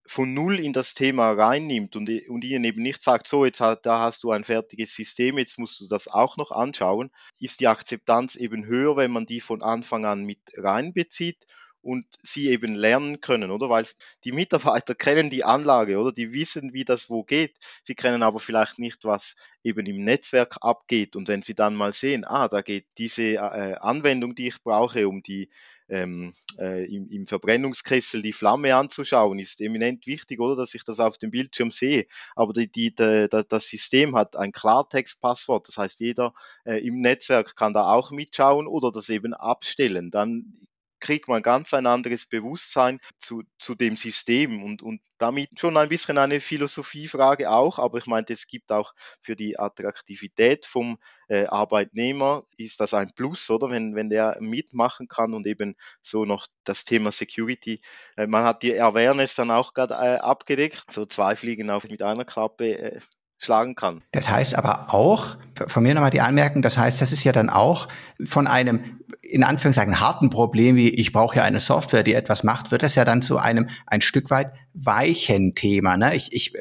von 0.05 0.35
null 0.35 0.59
in 0.59 0.71
das 0.71 0.93
Thema 0.93 1.31
reinnimmt 1.31 1.95
und, 1.95 2.11
und 2.29 2.43
ihnen 2.43 2.63
eben 2.63 2.83
nicht 2.83 3.01
sagt, 3.01 3.27
so, 3.27 3.43
jetzt 3.43 3.59
hat, 3.59 3.87
da 3.87 4.01
hast 4.01 4.21
du 4.21 4.29
ein 4.29 4.43
fertiges 4.43 4.93
System, 4.93 5.39
jetzt 5.39 5.57
musst 5.57 5.79
du 5.79 5.87
das 5.87 6.07
auch 6.07 6.37
noch 6.37 6.51
anschauen, 6.51 7.09
ist 7.39 7.59
die 7.59 7.67
Akzeptanz 7.67 8.35
eben 8.35 8.67
höher, 8.67 8.97
wenn 8.97 9.09
man 9.09 9.25
die 9.25 9.41
von 9.41 9.63
Anfang 9.63 10.05
an 10.05 10.25
mit 10.25 10.37
reinbezieht 10.57 11.43
und 11.81 12.05
sie 12.23 12.49
eben 12.49 12.75
lernen 12.75 13.21
können, 13.21 13.51
oder? 13.51 13.69
Weil 13.69 13.85
die 14.23 14.31
Mitarbeiter 14.31 14.95
kennen 14.95 15.29
die 15.29 15.43
Anlage, 15.43 15.99
oder? 15.99 16.11
Die 16.11 16.33
wissen, 16.33 16.73
wie 16.73 16.85
das 16.85 17.09
wo 17.09 17.23
geht. 17.23 17.55
Sie 17.83 17.95
kennen 17.95 18.23
aber 18.23 18.39
vielleicht 18.39 18.79
nicht, 18.79 19.03
was 19.03 19.35
eben 19.63 19.85
im 19.85 20.03
Netzwerk 20.03 20.57
abgeht. 20.61 21.15
Und 21.15 21.27
wenn 21.27 21.41
sie 21.41 21.55
dann 21.55 21.75
mal 21.75 21.93
sehen, 21.93 22.25
ah, 22.25 22.47
da 22.47 22.61
geht 22.61 22.85
diese 22.97 23.33
äh, 23.33 23.75
Anwendung, 23.79 24.35
die 24.35 24.47
ich 24.47 24.61
brauche, 24.63 25.07
um 25.07 25.23
die 25.23 25.49
ähm, 25.91 26.33
äh, 26.57 26.85
im, 26.85 27.09
im 27.11 27.27
Verbrennungskessel 27.27 28.21
die 28.21 28.31
Flamme 28.31 28.75
anzuschauen, 28.75 29.39
ist 29.39 29.59
eminent 29.59 30.07
wichtig, 30.07 30.39
oder, 30.39 30.55
dass 30.55 30.73
ich 30.73 30.85
das 30.85 31.01
auf 31.01 31.17
dem 31.17 31.31
Bildschirm 31.31 31.71
sehe. 31.71 32.07
Aber 32.35 32.53
die, 32.53 32.71
die, 32.71 32.95
die, 32.95 33.27
das 33.27 33.67
System 33.67 34.15
hat 34.15 34.37
ein 34.37 34.53
Klartext-Passwort, 34.53 35.67
das 35.67 35.77
heißt, 35.77 35.99
jeder 35.99 36.33
äh, 36.65 36.77
im 36.77 37.01
Netzwerk 37.01 37.57
kann 37.57 37.73
da 37.73 37.87
auch 37.87 38.11
mitschauen 38.11 38.67
oder 38.67 38.91
das 38.91 39.09
eben 39.09 39.33
abstellen. 39.33 40.11
Dann 40.11 40.61
kriegt 41.01 41.27
man 41.27 41.41
ganz 41.41 41.73
ein 41.73 41.85
anderes 41.85 42.25
Bewusstsein 42.25 42.99
zu, 43.19 43.43
zu 43.59 43.75
dem 43.75 43.97
System 43.97 44.63
und, 44.63 44.81
und 44.81 45.01
damit 45.17 45.59
schon 45.59 45.75
ein 45.77 45.89
bisschen 45.89 46.17
eine 46.17 46.39
Philosophiefrage 46.39 47.49
auch, 47.49 47.79
aber 47.79 47.97
ich 47.97 48.05
meinte, 48.05 48.33
es 48.33 48.47
gibt 48.47 48.71
auch 48.71 48.93
für 49.21 49.35
die 49.35 49.59
Attraktivität 49.59 50.65
vom 50.65 50.97
äh, 51.27 51.45
Arbeitnehmer 51.45 52.43
ist 52.57 52.81
das 52.81 52.93
ein 52.93 53.11
Plus, 53.15 53.49
oder? 53.49 53.69
Wenn, 53.69 53.95
wenn 53.95 54.09
der 54.09 54.37
mitmachen 54.41 55.07
kann 55.07 55.33
und 55.33 55.47
eben 55.47 55.75
so 56.01 56.25
noch 56.25 56.47
das 56.65 56.83
Thema 56.83 57.11
Security. 57.11 57.81
Äh, 58.17 58.27
man 58.27 58.43
hat 58.43 58.63
die 58.63 58.79
Awareness 58.79 59.35
dann 59.35 59.49
auch 59.49 59.73
gerade 59.73 59.93
äh, 59.93 60.17
abgedeckt, 60.17 60.91
so 60.91 61.05
zwei 61.05 61.35
Fliegen 61.35 61.69
auch 61.69 61.83
mit 61.85 62.01
einer 62.01 62.25
Klappe 62.25 62.77
äh, 62.77 62.99
schlagen 63.41 63.75
kann. 63.75 64.01
Das 64.11 64.29
heißt 64.29 64.55
aber 64.55 64.93
auch, 64.93 65.37
von 65.67 65.83
mir 65.83 65.93
nochmal 65.93 66.11
die 66.11 66.21
Anmerkung, 66.21 66.61
das 66.61 66.77
heißt, 66.77 67.01
das 67.01 67.11
ist 67.11 67.23
ja 67.23 67.31
dann 67.31 67.49
auch 67.49 67.87
von 68.23 68.47
einem 68.47 68.99
in 69.21 69.43
Anführungszeichen 69.43 69.99
harten 69.99 70.29
Problem 70.29 70.75
wie 70.75 70.89
ich 70.89 71.13
brauche 71.13 71.37
ja 71.37 71.43
eine 71.43 71.59
Software, 71.59 72.03
die 72.03 72.13
etwas 72.13 72.43
macht, 72.43 72.71
wird 72.71 72.83
das 72.83 72.95
ja 72.95 73.05
dann 73.05 73.21
zu 73.21 73.37
einem 73.37 73.69
ein 73.87 74.01
Stück 74.01 74.29
weit 74.29 74.53
weichen 74.73 75.55
Thema. 75.55 75.97
Ne? 75.97 76.15
Ich, 76.15 76.33
ich 76.33 76.53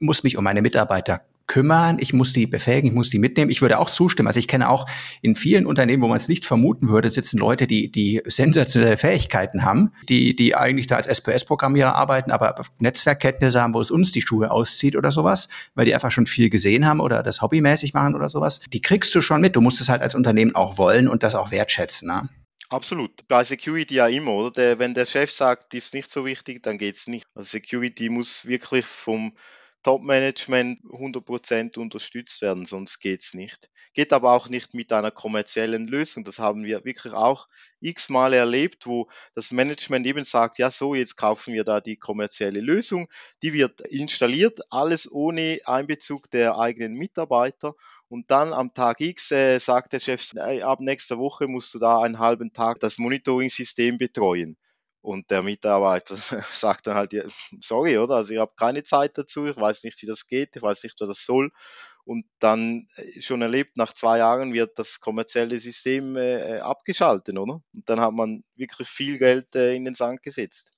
muss 0.00 0.22
mich 0.22 0.36
um 0.36 0.44
meine 0.44 0.60
Mitarbeiter 0.60 1.22
kümmern, 1.46 1.98
ich 2.00 2.12
muss 2.12 2.32
die 2.32 2.46
befähigen, 2.46 2.88
ich 2.88 2.94
muss 2.94 3.10
die 3.10 3.18
mitnehmen. 3.18 3.50
Ich 3.50 3.62
würde 3.62 3.78
auch 3.78 3.90
zustimmen. 3.90 4.26
Also 4.26 4.40
ich 4.40 4.48
kenne 4.48 4.68
auch 4.68 4.86
in 5.22 5.36
vielen 5.36 5.66
Unternehmen, 5.66 6.02
wo 6.02 6.08
man 6.08 6.16
es 6.16 6.28
nicht 6.28 6.44
vermuten 6.44 6.88
würde, 6.88 7.10
sitzen 7.10 7.38
Leute, 7.38 7.66
die 7.66 7.90
die 7.90 8.22
sensationelle 8.24 8.96
Fähigkeiten 8.96 9.64
haben, 9.64 9.92
die 10.08 10.34
die 10.34 10.54
eigentlich 10.54 10.86
da 10.86 10.96
als 10.96 11.06
SPS-Programmierer 11.06 11.94
arbeiten, 11.94 12.30
aber 12.30 12.64
Netzwerkkenntnisse 12.78 13.60
haben, 13.60 13.74
wo 13.74 13.80
es 13.80 13.90
uns 13.90 14.12
die 14.12 14.22
Schuhe 14.22 14.50
auszieht 14.50 14.96
oder 14.96 15.10
sowas, 15.10 15.48
weil 15.74 15.86
die 15.86 15.94
einfach 15.94 16.10
schon 16.10 16.26
viel 16.26 16.50
gesehen 16.50 16.86
haben 16.86 17.00
oder 17.00 17.22
das 17.22 17.42
hobbymäßig 17.42 17.94
machen 17.94 18.14
oder 18.14 18.28
sowas. 18.28 18.60
Die 18.72 18.80
kriegst 18.80 19.14
du 19.14 19.20
schon 19.20 19.40
mit. 19.40 19.56
Du 19.56 19.60
musst 19.60 19.80
es 19.80 19.88
halt 19.88 20.02
als 20.02 20.14
Unternehmen 20.14 20.54
auch 20.54 20.78
wollen 20.78 21.08
und 21.08 21.22
das 21.22 21.34
auch 21.34 21.50
wertschätzen. 21.50 22.08
Ne? 22.08 22.28
Absolut. 22.70 23.28
Bei 23.28 23.44
Security 23.44 23.96
ja 23.96 24.08
immer, 24.08 24.32
oder? 24.32 24.50
Der, 24.50 24.78
wenn 24.78 24.94
der 24.94 25.04
Chef 25.04 25.30
sagt, 25.30 25.74
ist 25.74 25.94
nicht 25.94 26.10
so 26.10 26.24
wichtig, 26.24 26.62
dann 26.62 26.78
geht's 26.78 27.06
nicht. 27.06 27.26
Also 27.34 27.50
Security 27.50 28.08
muss 28.08 28.46
wirklich 28.46 28.86
vom 28.86 29.34
Top-Management 29.84 30.82
100% 30.82 31.78
unterstützt 31.78 32.40
werden, 32.40 32.64
sonst 32.64 33.00
geht's 33.00 33.34
nicht. 33.34 33.70
Geht 33.92 34.12
aber 34.14 34.32
auch 34.32 34.48
nicht 34.48 34.74
mit 34.74 34.92
einer 34.92 35.10
kommerziellen 35.10 35.86
Lösung. 35.86 36.24
Das 36.24 36.38
haben 36.38 36.64
wir 36.64 36.84
wirklich 36.84 37.12
auch 37.12 37.46
x-mal 37.80 38.32
erlebt, 38.32 38.86
wo 38.86 39.08
das 39.34 39.52
Management 39.52 40.06
eben 40.06 40.24
sagt, 40.24 40.58
ja 40.58 40.70
so, 40.70 40.94
jetzt 40.94 41.16
kaufen 41.16 41.52
wir 41.52 41.64
da 41.64 41.80
die 41.80 41.96
kommerzielle 41.96 42.60
Lösung, 42.60 43.08
die 43.42 43.52
wird 43.52 43.82
installiert, 43.82 44.60
alles 44.70 45.10
ohne 45.12 45.60
Einbezug 45.66 46.30
der 46.30 46.58
eigenen 46.58 46.94
Mitarbeiter 46.94 47.74
und 48.08 48.30
dann 48.30 48.54
am 48.54 48.72
Tag 48.72 49.00
X 49.00 49.32
äh, 49.32 49.58
sagt 49.58 49.92
der 49.92 50.00
Chef, 50.00 50.32
ab 50.34 50.80
nächster 50.80 51.18
Woche 51.18 51.46
musst 51.46 51.74
du 51.74 51.78
da 51.78 52.00
einen 52.00 52.18
halben 52.18 52.52
Tag 52.54 52.80
das 52.80 52.98
Monitoring-System 52.98 53.98
betreuen. 53.98 54.56
Und 55.04 55.30
der 55.30 55.42
Mitarbeiter 55.42 56.16
sagt 56.54 56.86
dann 56.86 56.96
halt, 56.96 57.12
sorry, 57.60 57.98
oder? 57.98 58.16
Also 58.16 58.32
ich 58.32 58.40
habe 58.40 58.54
keine 58.56 58.82
Zeit 58.84 59.18
dazu, 59.18 59.44
ich 59.44 59.56
weiß 59.56 59.84
nicht, 59.84 60.00
wie 60.00 60.06
das 60.06 60.26
geht, 60.26 60.56
ich 60.56 60.62
weiß 60.62 60.82
nicht, 60.82 60.98
wie 60.98 61.06
das 61.06 61.26
soll. 61.26 61.50
Und 62.04 62.24
dann 62.38 62.86
äh, 62.96 63.20
schon 63.20 63.42
erlebt, 63.42 63.76
nach 63.76 63.92
zwei 63.92 64.18
Jahren 64.18 64.54
wird 64.54 64.78
das 64.78 65.00
kommerzielle 65.00 65.58
System 65.58 66.16
äh, 66.16 66.58
abgeschaltet, 66.60 67.36
oder? 67.38 67.60
Und 67.74 67.88
dann 67.88 68.00
hat 68.00 68.14
man 68.14 68.44
wirklich 68.54 68.88
viel 68.88 69.18
Geld 69.18 69.54
äh, 69.54 69.74
in 69.74 69.84
den 69.84 69.94
Sand 69.94 70.22
gesetzt. 70.22 70.72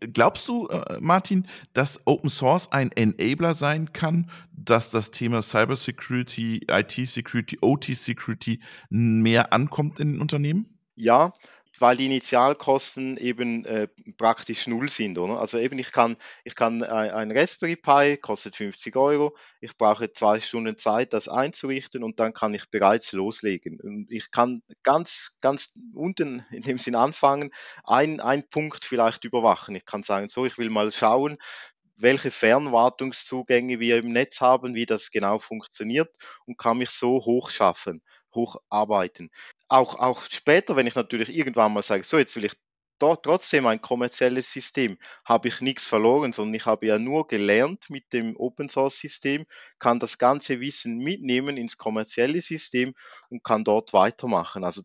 Glaubst 0.00 0.46
du, 0.46 0.68
äh, 0.68 1.00
Martin, 1.00 1.48
dass 1.72 2.00
Open 2.06 2.30
Source 2.30 2.70
ein 2.70 2.92
Enabler 2.92 3.54
sein 3.54 3.92
kann, 3.92 4.30
dass 4.52 4.92
das 4.92 5.10
Thema 5.10 5.42
Cybersecurity, 5.42 6.66
IT-Security, 6.70 7.58
OT-Security 7.60 8.60
mehr 8.88 9.52
ankommt 9.52 9.98
in 9.98 10.12
den 10.12 10.20
Unternehmen? 10.20 10.78
Ja, 10.94 11.32
weil 11.80 11.96
die 11.96 12.06
Initialkosten 12.06 13.16
eben 13.16 13.64
äh, 13.64 13.88
praktisch 14.16 14.66
null 14.66 14.88
sind. 14.88 15.18
Oder? 15.18 15.40
Also 15.40 15.58
eben 15.58 15.78
ich 15.78 15.92
kann, 15.92 16.16
ich 16.44 16.54
kann 16.54 16.82
ein, 16.82 17.10
ein 17.10 17.36
Raspberry 17.36 17.76
Pi, 17.76 18.16
kostet 18.16 18.56
50 18.56 18.96
Euro, 18.96 19.36
ich 19.60 19.76
brauche 19.76 20.10
zwei 20.12 20.40
Stunden 20.40 20.76
Zeit, 20.76 21.12
das 21.12 21.28
einzurichten 21.28 22.02
und 22.02 22.20
dann 22.20 22.32
kann 22.32 22.54
ich 22.54 22.70
bereits 22.70 23.12
loslegen. 23.12 23.80
Und 23.80 24.10
ich 24.10 24.30
kann 24.30 24.62
ganz, 24.82 25.36
ganz 25.40 25.74
unten 25.94 26.44
in 26.50 26.62
dem 26.62 26.78
Sinn 26.78 26.96
anfangen, 26.96 27.50
ein, 27.84 28.20
ein 28.20 28.48
Punkt 28.48 28.84
vielleicht 28.84 29.24
überwachen. 29.24 29.74
Ich 29.76 29.84
kann 29.84 30.02
sagen, 30.02 30.28
so, 30.28 30.46
ich 30.46 30.58
will 30.58 30.70
mal 30.70 30.92
schauen, 30.92 31.38
welche 31.96 32.30
Fernwartungszugänge 32.30 33.80
wir 33.80 33.98
im 33.98 34.12
Netz 34.12 34.40
haben, 34.40 34.74
wie 34.74 34.86
das 34.86 35.10
genau 35.10 35.38
funktioniert 35.38 36.10
und 36.44 36.58
kann 36.58 36.78
mich 36.78 36.90
so 36.90 37.24
hochschaffen. 37.24 38.02
hocharbeiten. 38.34 39.30
Auch, 39.68 39.96
auch 39.96 40.22
später, 40.30 40.76
wenn 40.76 40.86
ich 40.86 40.94
natürlich 40.94 41.28
irgendwann 41.28 41.72
mal 41.72 41.82
sage, 41.82 42.04
so 42.04 42.18
jetzt 42.18 42.36
will 42.36 42.44
ich 42.44 42.52
dort 42.98 43.24
trotzdem 43.24 43.66
ein 43.66 43.80
kommerzielles 43.80 44.50
System, 44.52 44.98
habe 45.24 45.48
ich 45.48 45.60
nichts 45.60 45.86
verloren, 45.86 46.32
sondern 46.32 46.54
ich 46.54 46.66
habe 46.66 46.86
ja 46.86 46.98
nur 46.98 47.26
gelernt 47.26 47.90
mit 47.90 48.12
dem 48.12 48.36
Open 48.36 48.68
Source 48.68 48.98
System, 48.98 49.44
kann 49.78 50.00
das 50.00 50.18
ganze 50.18 50.60
Wissen 50.60 50.98
mitnehmen 50.98 51.56
ins 51.56 51.76
kommerzielle 51.78 52.40
System 52.40 52.94
und 53.28 53.44
kann 53.44 53.64
dort 53.64 53.92
weitermachen. 53.92 54.64
Also 54.64 54.82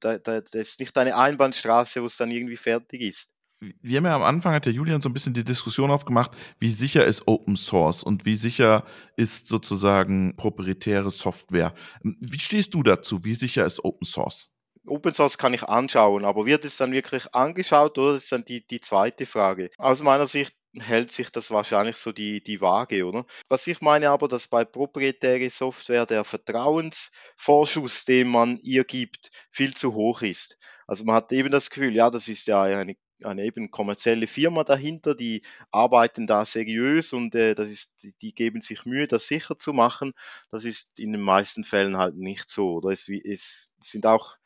da, 0.00 0.18
da, 0.18 0.40
das 0.40 0.54
ist 0.54 0.80
nicht 0.80 0.96
eine 0.98 1.16
Einbahnstraße, 1.16 2.02
wo 2.02 2.06
es 2.06 2.16
dann 2.16 2.30
irgendwie 2.30 2.56
fertig 2.56 3.00
ist. 3.02 3.32
Wir 3.80 3.98
haben 3.98 4.06
ja 4.06 4.16
am 4.16 4.22
Anfang 4.22 4.54
hat 4.54 4.66
der 4.66 4.72
Julian 4.72 5.02
so 5.02 5.08
ein 5.08 5.12
bisschen 5.12 5.34
die 5.34 5.44
Diskussion 5.44 5.92
aufgemacht, 5.92 6.32
wie 6.58 6.70
sicher 6.70 7.04
ist 7.06 7.28
Open 7.28 7.56
Source 7.56 8.02
und 8.02 8.24
wie 8.24 8.34
sicher 8.34 8.84
ist 9.16 9.46
sozusagen 9.46 10.34
proprietäre 10.36 11.12
Software. 11.12 11.72
Wie 12.02 12.40
stehst 12.40 12.74
du 12.74 12.82
dazu? 12.82 13.22
Wie 13.24 13.34
sicher 13.34 13.64
ist 13.64 13.84
Open 13.84 14.04
Source? 14.04 14.50
Open 14.84 15.12
Source 15.12 15.38
kann 15.38 15.54
ich 15.54 15.62
anschauen, 15.62 16.24
aber 16.24 16.44
wird 16.44 16.64
es 16.64 16.76
dann 16.76 16.90
wirklich 16.90 17.32
angeschaut 17.36 17.98
oder 17.98 18.16
ist 18.16 18.32
dann 18.32 18.44
die, 18.44 18.66
die 18.66 18.80
zweite 18.80 19.26
Frage? 19.26 19.70
Aus 19.78 20.02
meiner 20.02 20.26
Sicht 20.26 20.54
hält 20.80 21.12
sich 21.12 21.30
das 21.30 21.52
wahrscheinlich 21.52 21.96
so 21.96 22.10
die, 22.10 22.42
die 22.42 22.60
Waage, 22.60 23.06
oder? 23.06 23.26
Was 23.48 23.68
ich 23.68 23.80
meine 23.80 24.10
aber, 24.10 24.26
dass 24.26 24.48
bei 24.48 24.64
proprietäre 24.64 25.50
Software 25.50 26.06
der 26.06 26.24
Vertrauensvorschuss, 26.24 28.06
den 28.06 28.26
man 28.26 28.58
ihr 28.64 28.82
gibt, 28.82 29.30
viel 29.52 29.74
zu 29.74 29.94
hoch 29.94 30.22
ist. 30.22 30.58
Also 30.88 31.04
man 31.04 31.14
hat 31.14 31.30
eben 31.32 31.52
das 31.52 31.70
Gefühl, 31.70 31.94
ja, 31.94 32.10
das 32.10 32.26
ist 32.26 32.48
ja 32.48 32.62
eine 32.62 32.96
eine 33.26 33.44
eben 33.44 33.70
kommerzielle 33.70 34.26
Firma 34.26 34.64
dahinter, 34.64 35.14
die 35.14 35.42
arbeiten 35.70 36.26
da 36.26 36.44
seriös 36.44 37.12
und 37.12 37.34
äh, 37.34 37.54
das 37.54 37.70
ist, 37.70 38.22
die 38.22 38.34
geben 38.34 38.60
sich 38.60 38.84
Mühe, 38.84 39.06
das 39.06 39.26
sicher 39.26 39.56
zu 39.56 39.72
machen. 39.72 40.12
Das 40.50 40.64
ist 40.64 40.98
in 40.98 41.12
den 41.12 41.22
meisten 41.22 41.64
Fällen 41.64 41.96
halt 41.96 42.16
nicht 42.16 42.48
so. 42.48 42.74
Oder 42.74 42.90
es, 42.90 43.08
es 43.08 43.72
sind 43.80 44.06
auch 44.06 44.36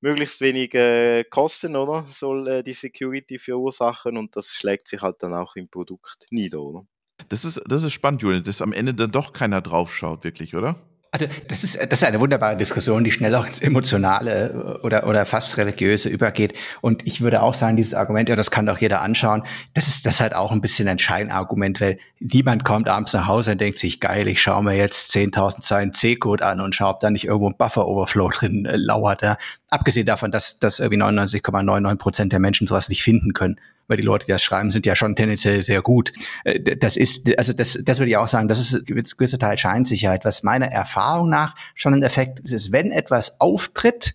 möglichst 0.00 0.40
wenige 0.40 1.24
Kosten, 1.30 1.76
oder? 1.76 2.04
Soll 2.10 2.48
äh, 2.48 2.62
die 2.62 2.74
Security 2.74 3.38
verursachen 3.38 4.16
und 4.16 4.36
das 4.36 4.54
schlägt 4.54 4.88
sich 4.88 5.02
halt 5.02 5.22
dann 5.22 5.34
auch 5.34 5.56
im 5.56 5.68
Produkt 5.68 6.26
nieder, 6.30 6.60
oder? 6.60 6.86
Das 7.28 7.44
ist, 7.44 7.60
das 7.66 7.82
ist 7.82 7.92
spannend, 7.92 8.22
Julian, 8.22 8.42
dass 8.44 8.62
am 8.62 8.72
Ende 8.72 8.94
dann 8.94 9.12
doch 9.12 9.32
keiner 9.32 9.60
draufschaut, 9.60 10.24
wirklich, 10.24 10.54
oder? 10.54 10.76
Also 11.12 11.26
das 11.48 11.64
ist, 11.64 11.76
das 11.76 12.02
ist 12.02 12.04
eine 12.04 12.20
wunderbare 12.20 12.56
Diskussion, 12.56 13.02
die 13.02 13.10
schnell 13.10 13.34
auch 13.34 13.44
ins 13.44 13.60
Emotionale 13.60 14.78
oder, 14.84 15.08
oder 15.08 15.26
fast 15.26 15.56
Religiöse 15.56 16.08
übergeht. 16.08 16.52
Und 16.82 17.04
ich 17.04 17.20
würde 17.20 17.42
auch 17.42 17.54
sagen, 17.54 17.76
dieses 17.76 17.94
Argument, 17.94 18.28
ja, 18.28 18.36
das 18.36 18.52
kann 18.52 18.66
doch 18.66 18.78
jeder 18.78 19.02
anschauen, 19.02 19.42
das 19.74 19.88
ist 19.88 20.06
das 20.06 20.14
ist 20.14 20.20
halt 20.20 20.36
auch 20.36 20.52
ein 20.52 20.60
bisschen 20.60 20.86
ein 20.86 21.00
Scheinargument, 21.00 21.80
weil 21.80 21.98
niemand 22.20 22.64
kommt 22.64 22.88
abends 22.88 23.12
nach 23.12 23.26
Hause 23.26 23.52
und 23.52 23.60
denkt 23.60 23.80
sich, 23.80 23.98
geil, 23.98 24.28
ich 24.28 24.40
schaue 24.40 24.62
mir 24.62 24.76
jetzt 24.76 25.10
10.000 25.10 25.62
Zeilen 25.62 25.92
C-Code 25.92 26.46
an 26.46 26.60
und 26.60 26.76
schaue, 26.76 26.90
ob 26.90 27.00
da 27.00 27.10
nicht 27.10 27.24
irgendwo 27.24 27.48
ein 27.48 27.56
Buffer-Overflow 27.56 28.30
drin 28.30 28.64
äh, 28.66 28.76
lauert. 28.76 29.22
Ja. 29.22 29.36
Abgesehen 29.68 30.06
davon, 30.06 30.30
dass, 30.30 30.60
dass 30.60 30.78
irgendwie 30.78 31.02
99,99 31.02 31.96
Prozent 31.96 32.32
der 32.32 32.38
Menschen 32.38 32.68
sowas 32.68 32.88
nicht 32.88 33.02
finden 33.02 33.32
können 33.32 33.58
weil 33.90 33.96
die 33.96 34.04
Leute, 34.04 34.24
die 34.26 34.32
das 34.32 34.42
schreiben, 34.42 34.70
sind 34.70 34.86
ja 34.86 34.94
schon 34.94 35.16
tendenziell 35.16 35.62
sehr 35.62 35.82
gut. 35.82 36.12
Äh, 36.44 36.76
das 36.76 36.96
ist, 36.96 37.36
also 37.36 37.52
das, 37.52 37.78
das 37.84 37.98
würde 37.98 38.10
ich 38.10 38.16
auch 38.16 38.28
sagen, 38.28 38.48
das 38.48 38.60
ist 38.60 38.74
ein 38.74 38.84
gewisser 38.84 39.38
Teil 39.38 39.58
Scheinsicherheit. 39.58 40.24
Was 40.24 40.42
meiner 40.42 40.68
Erfahrung 40.68 41.28
nach 41.28 41.56
schon 41.74 41.92
ein 41.92 42.02
Effekt 42.02 42.40
ist, 42.40 42.72
wenn 42.72 42.92
etwas 42.92 43.40
auftritt, 43.40 44.14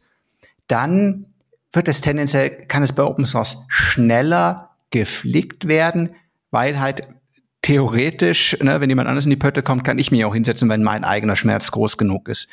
dann 0.67 1.25
wird 1.73 1.87
es 1.89 2.01
tendenziell, 2.01 2.49
kann 2.49 2.83
es 2.83 2.93
bei 2.93 3.03
Open 3.03 3.25
Source 3.25 3.65
schneller 3.67 4.71
geflickt 4.91 5.67
werden, 5.67 6.09
weil 6.49 6.79
halt 6.79 7.01
theoretisch, 7.61 8.57
ne, 8.61 8.79
wenn 8.79 8.89
jemand 8.89 9.09
anders 9.09 9.25
in 9.25 9.31
die 9.31 9.35
Pötte 9.35 9.61
kommt, 9.61 9.83
kann 9.83 9.99
ich 9.99 10.09
mich 10.09 10.23
auch 10.23 10.33
hinsetzen, 10.33 10.69
wenn 10.69 10.83
mein 10.83 11.03
eigener 11.03 11.35
Schmerz 11.35 11.71
groß 11.71 11.97
genug 11.97 12.29
ist. 12.29 12.47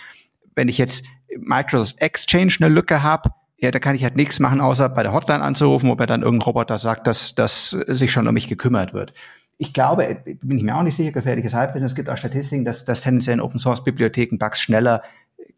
Wenn 0.57 0.69
ich 0.69 0.79
jetzt 0.79 1.05
Microsoft 1.39 2.01
Exchange 2.01 2.55
eine 2.59 2.69
Lücke 2.69 3.03
habe, 3.03 3.31
ja, 3.62 3.70
da 3.70 3.79
kann 3.79 3.94
ich 3.94 4.03
halt 4.03 4.16
nichts 4.16 4.40
machen, 4.40 4.61
außer 4.61 4.88
bei 4.88 5.05
der 5.05 5.12
Hotline 5.12 5.40
anzurufen, 5.40 5.88
wo 5.88 5.94
mir 5.94 6.07
dann 6.07 6.22
irgendein 6.22 6.46
Roboter 6.46 6.79
sagt, 6.79 7.07
dass, 7.07 7.37
dass 7.37 7.70
sich 7.70 8.11
schon 8.11 8.27
um 8.27 8.35
mich 8.35 8.48
gekümmert 8.48 8.92
wird. 8.92 9.12
Ich 9.57 9.72
glaube, 9.72 10.20
bin 10.42 10.59
ich 10.59 10.64
mir 10.64 10.77
auch 10.77 10.83
nicht 10.83 10.96
sicher, 10.96 11.12
gefährliches 11.12 11.55
Halbwissen. 11.55 11.87
Es 11.87 11.94
gibt 11.94 12.09
auch 12.09 12.16
Statistiken, 12.16 12.64
dass, 12.64 12.85
dass 12.85 13.03
tendenziell 13.03 13.35
in 13.35 13.40
Open 13.40 13.61
Source 13.61 13.85
Bibliotheken 13.85 14.37
Bugs 14.37 14.61
schneller 14.61 15.01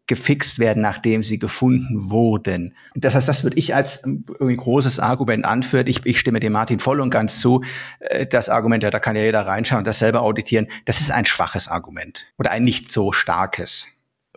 gefixt 0.05 0.59
werden, 0.59 0.83
nachdem 0.83 1.23
sie 1.23 1.39
gefunden 1.39 2.11
wurden. 2.11 2.75
Das 2.93 3.15
heißt, 3.15 3.27
das 3.27 3.43
würde 3.43 3.57
ich 3.57 3.73
als 3.73 4.03
irgendwie 4.03 4.55
großes 4.55 4.99
Argument 4.99 5.45
anführen. 5.45 5.87
Ich, 5.87 6.05
ich 6.05 6.19
stimme 6.19 6.39
dem 6.39 6.53
Martin 6.53 6.79
voll 6.79 7.01
und 7.01 7.09
ganz 7.09 7.39
zu. 7.39 7.63
Äh, 7.99 8.27
das 8.27 8.49
Argument, 8.49 8.83
ja, 8.83 8.91
da 8.91 8.99
kann 8.99 9.15
ja 9.15 9.23
jeder 9.23 9.47
reinschauen 9.47 9.79
und 9.79 9.87
das 9.87 9.97
selber 9.97 10.21
auditieren, 10.21 10.67
das 10.85 11.01
ist 11.01 11.09
ein 11.09 11.25
schwaches 11.25 11.67
Argument 11.67 12.27
oder 12.37 12.51
ein 12.51 12.63
nicht 12.63 12.91
so 12.91 13.11
starkes. 13.13 13.87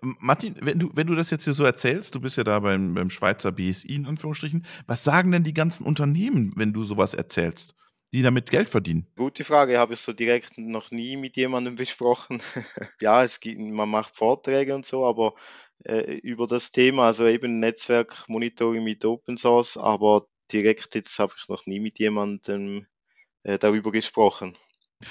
Martin, 0.02 0.56
wenn 0.60 0.78
du, 0.78 0.90
wenn 0.94 1.06
du 1.06 1.14
das 1.14 1.30
jetzt 1.30 1.44
hier 1.44 1.52
so 1.52 1.64
erzählst, 1.64 2.14
du 2.14 2.20
bist 2.20 2.36
ja 2.36 2.44
da 2.44 2.60
beim, 2.60 2.94
beim 2.94 3.10
Schweizer 3.10 3.52
BSI 3.52 3.94
in 3.94 4.06
Anführungsstrichen, 4.06 4.66
was 4.86 5.04
sagen 5.04 5.32
denn 5.32 5.44
die 5.44 5.54
ganzen 5.54 5.84
Unternehmen, 5.84 6.52
wenn 6.56 6.72
du 6.72 6.84
sowas 6.84 7.14
erzählst, 7.14 7.74
die 8.12 8.22
damit 8.22 8.50
Geld 8.50 8.68
verdienen? 8.68 9.06
Gute 9.16 9.44
Frage, 9.44 9.78
habe 9.78 9.94
ich 9.94 10.00
so 10.00 10.12
direkt 10.12 10.58
noch 10.58 10.90
nie 10.90 11.16
mit 11.16 11.36
jemandem 11.36 11.76
besprochen. 11.76 12.40
ja, 13.00 13.22
es 13.24 13.40
gibt, 13.40 13.60
man 13.60 13.88
macht 13.88 14.16
Vorträge 14.16 14.74
und 14.74 14.86
so, 14.86 15.06
aber 15.06 15.34
äh, 15.84 16.16
über 16.18 16.46
das 16.46 16.72
Thema, 16.72 17.06
also 17.06 17.26
eben 17.26 17.60
Netzwerkmonitoring 17.60 18.84
mit 18.84 19.04
Open 19.04 19.38
Source, 19.38 19.76
aber 19.76 20.26
direkt 20.52 20.94
jetzt 20.94 21.18
habe 21.18 21.34
ich 21.40 21.48
noch 21.48 21.66
nie 21.66 21.80
mit 21.80 21.98
jemandem 21.98 22.86
äh, 23.42 23.58
darüber 23.58 23.92
gesprochen. 23.92 24.56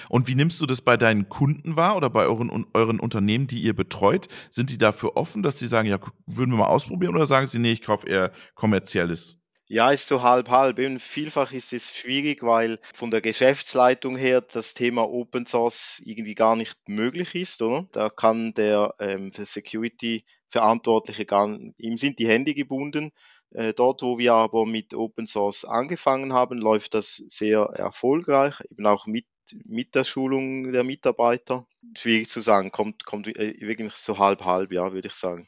Und 0.10 0.28
wie 0.28 0.36
nimmst 0.36 0.60
du 0.62 0.66
das 0.66 0.82
bei 0.82 0.98
deinen 0.98 1.30
Kunden 1.30 1.76
wahr 1.76 1.98
oder 1.98 2.10
bei 2.10 2.26
euren, 2.26 2.66
euren 2.74 3.00
Unternehmen, 3.00 3.48
die 3.48 3.62
ihr 3.62 3.74
betreut? 3.74 4.28
Sind 4.50 4.70
die 4.70 4.78
dafür 4.78 5.16
offen, 5.16 5.44
dass 5.44 5.56
die 5.56 5.68
sagen, 5.68 5.88
ja, 5.88 6.00
würden 6.26 6.52
wir 6.52 6.58
mal 6.58 6.68
ausprobieren 6.68 7.16
oder 7.16 7.26
sagen 7.26 7.48
sie, 7.48 7.60
nee, 7.60 7.72
ich 7.72 7.82
kaufe 7.82 8.08
eher 8.08 8.32
kommerzielles? 8.56 9.38
Ja, 9.70 9.92
ist 9.92 10.08
so 10.08 10.24
halb 10.24 10.50
halb. 10.50 10.80
Eben 10.80 10.98
vielfach 10.98 11.52
ist 11.52 11.74
es 11.74 11.94
schwierig, 11.94 12.42
weil 12.42 12.80
von 12.94 13.12
der 13.12 13.20
Geschäftsleitung 13.20 14.16
her 14.16 14.40
das 14.40 14.74
Thema 14.74 15.10
Open 15.10 15.46
Source 15.46 16.02
irgendwie 16.06 16.36
gar 16.36 16.56
nicht 16.56 16.78
möglich 16.88 17.36
ist, 17.36 17.62
oder? 17.62 17.86
Da 17.92 18.10
kann 18.10 18.54
der 18.54 18.94
ähm, 19.00 19.32
für 19.32 19.44
Security 19.44 20.24
Verantwortliche 20.50 21.26
gar, 21.26 21.50
ihm 21.78 21.98
sind 21.98 22.20
die 22.20 22.30
Hände 22.30 22.54
gebunden. 22.54 23.12
Äh, 23.52 23.74
dort, 23.74 24.04
wo 24.04 24.18
wir 24.18 24.34
aber 24.34 24.66
mit 24.66 24.94
Open 24.94 25.28
Source 25.28 25.66
angefangen 25.66 26.32
haben, 26.32 26.60
läuft 26.60 26.94
das 26.94 27.18
sehr 27.28 27.60
erfolgreich, 27.60 28.62
eben 28.72 28.86
auch 28.86 29.06
mit 29.06 29.26
mit 29.66 29.96
der 29.96 30.04
Schulung 30.04 30.72
der 30.72 30.84
Mitarbeiter? 30.84 31.68
Schwierig 31.96 32.30
zu 32.30 32.42
sagen, 32.42 32.72
kommt, 32.72 33.06
kommt 33.06 33.28
äh, 33.28 33.60
wirklich 33.62 33.96
so 33.96 34.20
halb 34.20 34.46
halb, 34.46 34.72
ja, 34.72 34.94
würde 34.94 35.08
ich 35.08 35.14
sagen. 35.14 35.48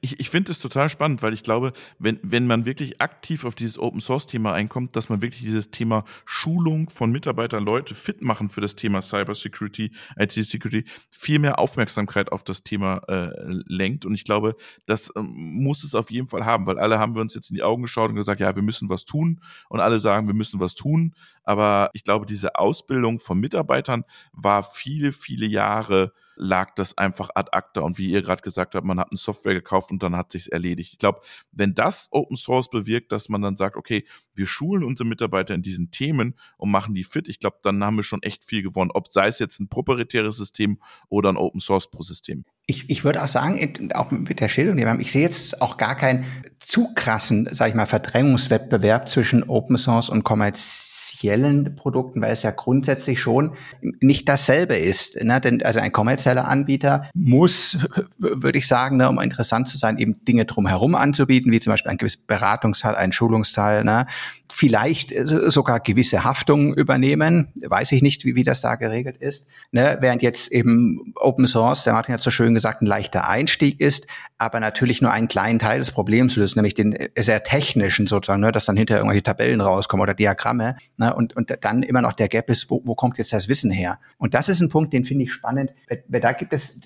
Ich, 0.00 0.20
ich 0.20 0.30
finde 0.30 0.52
es 0.52 0.58
total 0.58 0.88
spannend, 0.88 1.22
weil 1.22 1.32
ich 1.32 1.42
glaube, 1.42 1.72
wenn, 1.98 2.18
wenn 2.22 2.46
man 2.46 2.66
wirklich 2.66 3.00
aktiv 3.00 3.44
auf 3.44 3.54
dieses 3.54 3.78
Open 3.78 4.00
Source 4.00 4.26
Thema 4.26 4.52
einkommt, 4.52 4.96
dass 4.96 5.08
man 5.08 5.22
wirklich 5.22 5.42
dieses 5.42 5.70
Thema 5.70 6.04
Schulung 6.24 6.90
von 6.90 7.10
Mitarbeitern, 7.10 7.64
Leute 7.64 7.94
fit 7.94 8.22
machen 8.22 8.50
für 8.50 8.60
das 8.60 8.76
Thema 8.76 9.02
Cyber 9.02 9.34
Security, 9.34 9.92
IT 10.16 10.32
Security, 10.32 10.84
viel 11.10 11.38
mehr 11.38 11.58
Aufmerksamkeit 11.58 12.32
auf 12.32 12.44
das 12.44 12.62
Thema 12.62 12.98
äh, 13.08 13.30
lenkt. 13.66 14.06
Und 14.06 14.14
ich 14.14 14.24
glaube, 14.24 14.56
das 14.86 15.12
ähm, 15.16 15.32
muss 15.34 15.84
es 15.84 15.94
auf 15.94 16.10
jeden 16.10 16.28
Fall 16.28 16.44
haben, 16.44 16.66
weil 16.66 16.78
alle 16.78 16.98
haben 16.98 17.14
wir 17.14 17.22
uns 17.22 17.34
jetzt 17.34 17.50
in 17.50 17.56
die 17.56 17.62
Augen 17.62 17.82
geschaut 17.82 18.10
und 18.10 18.16
gesagt, 18.16 18.40
ja, 18.40 18.54
wir 18.54 18.62
müssen 18.62 18.88
was 18.88 19.04
tun. 19.04 19.40
Und 19.68 19.80
alle 19.80 19.98
sagen, 19.98 20.26
wir 20.26 20.34
müssen 20.34 20.60
was 20.60 20.74
tun. 20.74 21.14
Aber 21.44 21.90
ich 21.94 22.04
glaube, 22.04 22.26
diese 22.26 22.56
Ausbildung 22.56 23.18
von 23.18 23.38
Mitarbeitern 23.38 24.04
war 24.32 24.62
viele, 24.62 25.12
viele 25.12 25.46
Jahre 25.46 26.12
lag 26.40 26.74
das 26.74 26.96
einfach 26.96 27.28
ad 27.34 27.50
acta. 27.52 27.82
Und 27.82 27.98
wie 27.98 28.10
ihr 28.10 28.22
gerade 28.22 28.40
gesagt 28.40 28.74
habt, 28.74 28.86
man 28.86 28.98
hat 28.98 29.10
eine 29.10 29.18
Software 29.18 29.52
gekauft 29.52 29.90
und 29.90 30.02
dann 30.02 30.16
hat 30.16 30.32
sich's 30.32 30.46
erledigt. 30.46 30.94
Ich 30.94 30.98
glaube, 30.98 31.20
wenn 31.52 31.74
das 31.74 32.08
Open 32.12 32.36
Source 32.36 32.70
bewirkt, 32.70 33.12
dass 33.12 33.28
man 33.28 33.42
dann 33.42 33.56
sagt, 33.56 33.76
okay, 33.76 34.06
wir 34.34 34.46
schulen 34.46 34.82
unsere 34.82 35.06
Mitarbeiter 35.06 35.54
in 35.54 35.62
diesen 35.62 35.90
Themen 35.90 36.34
und 36.56 36.70
machen 36.70 36.94
die 36.94 37.04
fit, 37.04 37.28
ich 37.28 37.40
glaube, 37.40 37.58
dann 37.62 37.84
haben 37.84 37.96
wir 37.96 38.02
schon 38.02 38.22
echt 38.22 38.44
viel 38.44 38.62
gewonnen. 38.62 38.90
Ob 38.90 39.12
sei 39.12 39.26
es 39.26 39.38
jetzt 39.38 39.60
ein 39.60 39.68
proprietäres 39.68 40.38
System 40.38 40.80
oder 41.10 41.28
ein 41.28 41.36
Open 41.36 41.60
Source 41.60 41.90
Pro 41.90 42.02
System. 42.02 42.44
Ich, 42.70 42.88
ich 42.88 43.02
würde 43.02 43.20
auch 43.22 43.28
sagen, 43.28 43.80
auch 43.94 44.12
mit 44.12 44.38
der 44.38 44.48
Schilderung, 44.48 44.76
die 44.76 44.84
wir 44.84 44.90
haben, 44.90 45.00
ich 45.00 45.10
sehe 45.10 45.22
jetzt 45.22 45.60
auch 45.60 45.76
gar 45.76 45.96
keinen 45.96 46.24
zu 46.60 46.94
krassen, 46.94 47.48
sage 47.50 47.70
ich 47.70 47.74
mal, 47.74 47.86
Verdrängungswettbewerb 47.86 49.08
zwischen 49.08 49.42
Open 49.48 49.76
Source 49.76 50.08
und 50.08 50.22
kommerziellen 50.22 51.74
Produkten, 51.74 52.20
weil 52.20 52.32
es 52.32 52.44
ja 52.44 52.52
grundsätzlich 52.52 53.20
schon 53.20 53.54
nicht 54.00 54.28
dasselbe 54.28 54.76
ist. 54.76 55.20
Ne? 55.24 55.40
Denn 55.40 55.64
also 55.64 55.80
ein 55.80 55.90
kommerzieller 55.90 56.46
Anbieter 56.46 57.06
muss, 57.12 57.78
würde 58.18 58.58
ich 58.58 58.68
sagen, 58.68 58.98
ne, 58.98 59.08
um 59.08 59.18
interessant 59.20 59.68
zu 59.68 59.78
sein, 59.78 59.98
eben 59.98 60.24
Dinge 60.24 60.44
drumherum 60.44 60.94
anzubieten, 60.94 61.50
wie 61.50 61.58
zum 61.58 61.72
Beispiel 61.72 61.90
ein 61.90 61.98
gewisses 61.98 62.20
Beratungsteil, 62.24 62.94
ein 62.94 63.12
Schulungsteil, 63.12 63.82
ne? 63.82 64.04
Vielleicht 64.50 65.12
sogar 65.16 65.80
gewisse 65.80 66.24
Haftungen 66.24 66.74
übernehmen. 66.74 67.52
Weiß 67.64 67.92
ich 67.92 68.02
nicht, 68.02 68.24
wie, 68.24 68.34
wie 68.34 68.44
das 68.44 68.60
da 68.60 68.74
geregelt 68.76 69.16
ist. 69.16 69.48
Ne? 69.72 69.98
Während 70.00 70.22
jetzt 70.22 70.52
eben 70.52 71.12
Open 71.16 71.46
Source, 71.46 71.84
der 71.84 71.92
Martin 71.92 72.14
hat 72.14 72.22
so 72.22 72.30
schön 72.30 72.54
gesagt, 72.54 72.82
ein 72.82 72.86
leichter 72.86 73.28
Einstieg 73.28 73.80
ist, 73.80 74.06
aber 74.38 74.60
natürlich 74.60 75.02
nur 75.02 75.12
einen 75.12 75.28
kleinen 75.28 75.58
Teil 75.58 75.78
des 75.78 75.90
Problems 75.90 76.36
löst, 76.36 76.56
nämlich 76.56 76.74
den 76.74 76.96
sehr 77.18 77.42
technischen 77.44 78.06
sozusagen, 78.06 78.40
ne? 78.40 78.52
dass 78.52 78.64
dann 78.64 78.76
hinterher 78.76 79.00
irgendwelche 79.00 79.22
Tabellen 79.22 79.60
rauskommen 79.60 80.02
oder 80.02 80.14
Diagramme. 80.14 80.76
Ne? 80.96 81.14
Und, 81.14 81.36
und 81.36 81.56
dann 81.60 81.82
immer 81.82 82.02
noch 82.02 82.12
der 82.12 82.28
Gap 82.28 82.50
ist, 82.50 82.70
wo, 82.70 82.82
wo 82.84 82.94
kommt 82.94 83.18
jetzt 83.18 83.32
das 83.32 83.48
Wissen 83.48 83.70
her? 83.70 83.98
Und 84.18 84.34
das 84.34 84.48
ist 84.48 84.60
ein 84.60 84.68
Punkt, 84.68 84.92
den 84.92 85.04
finde 85.04 85.24
ich 85.24 85.32
spannend. 85.32 85.72
Da 86.08 86.32
gibt 86.32 86.52
es 86.52 86.80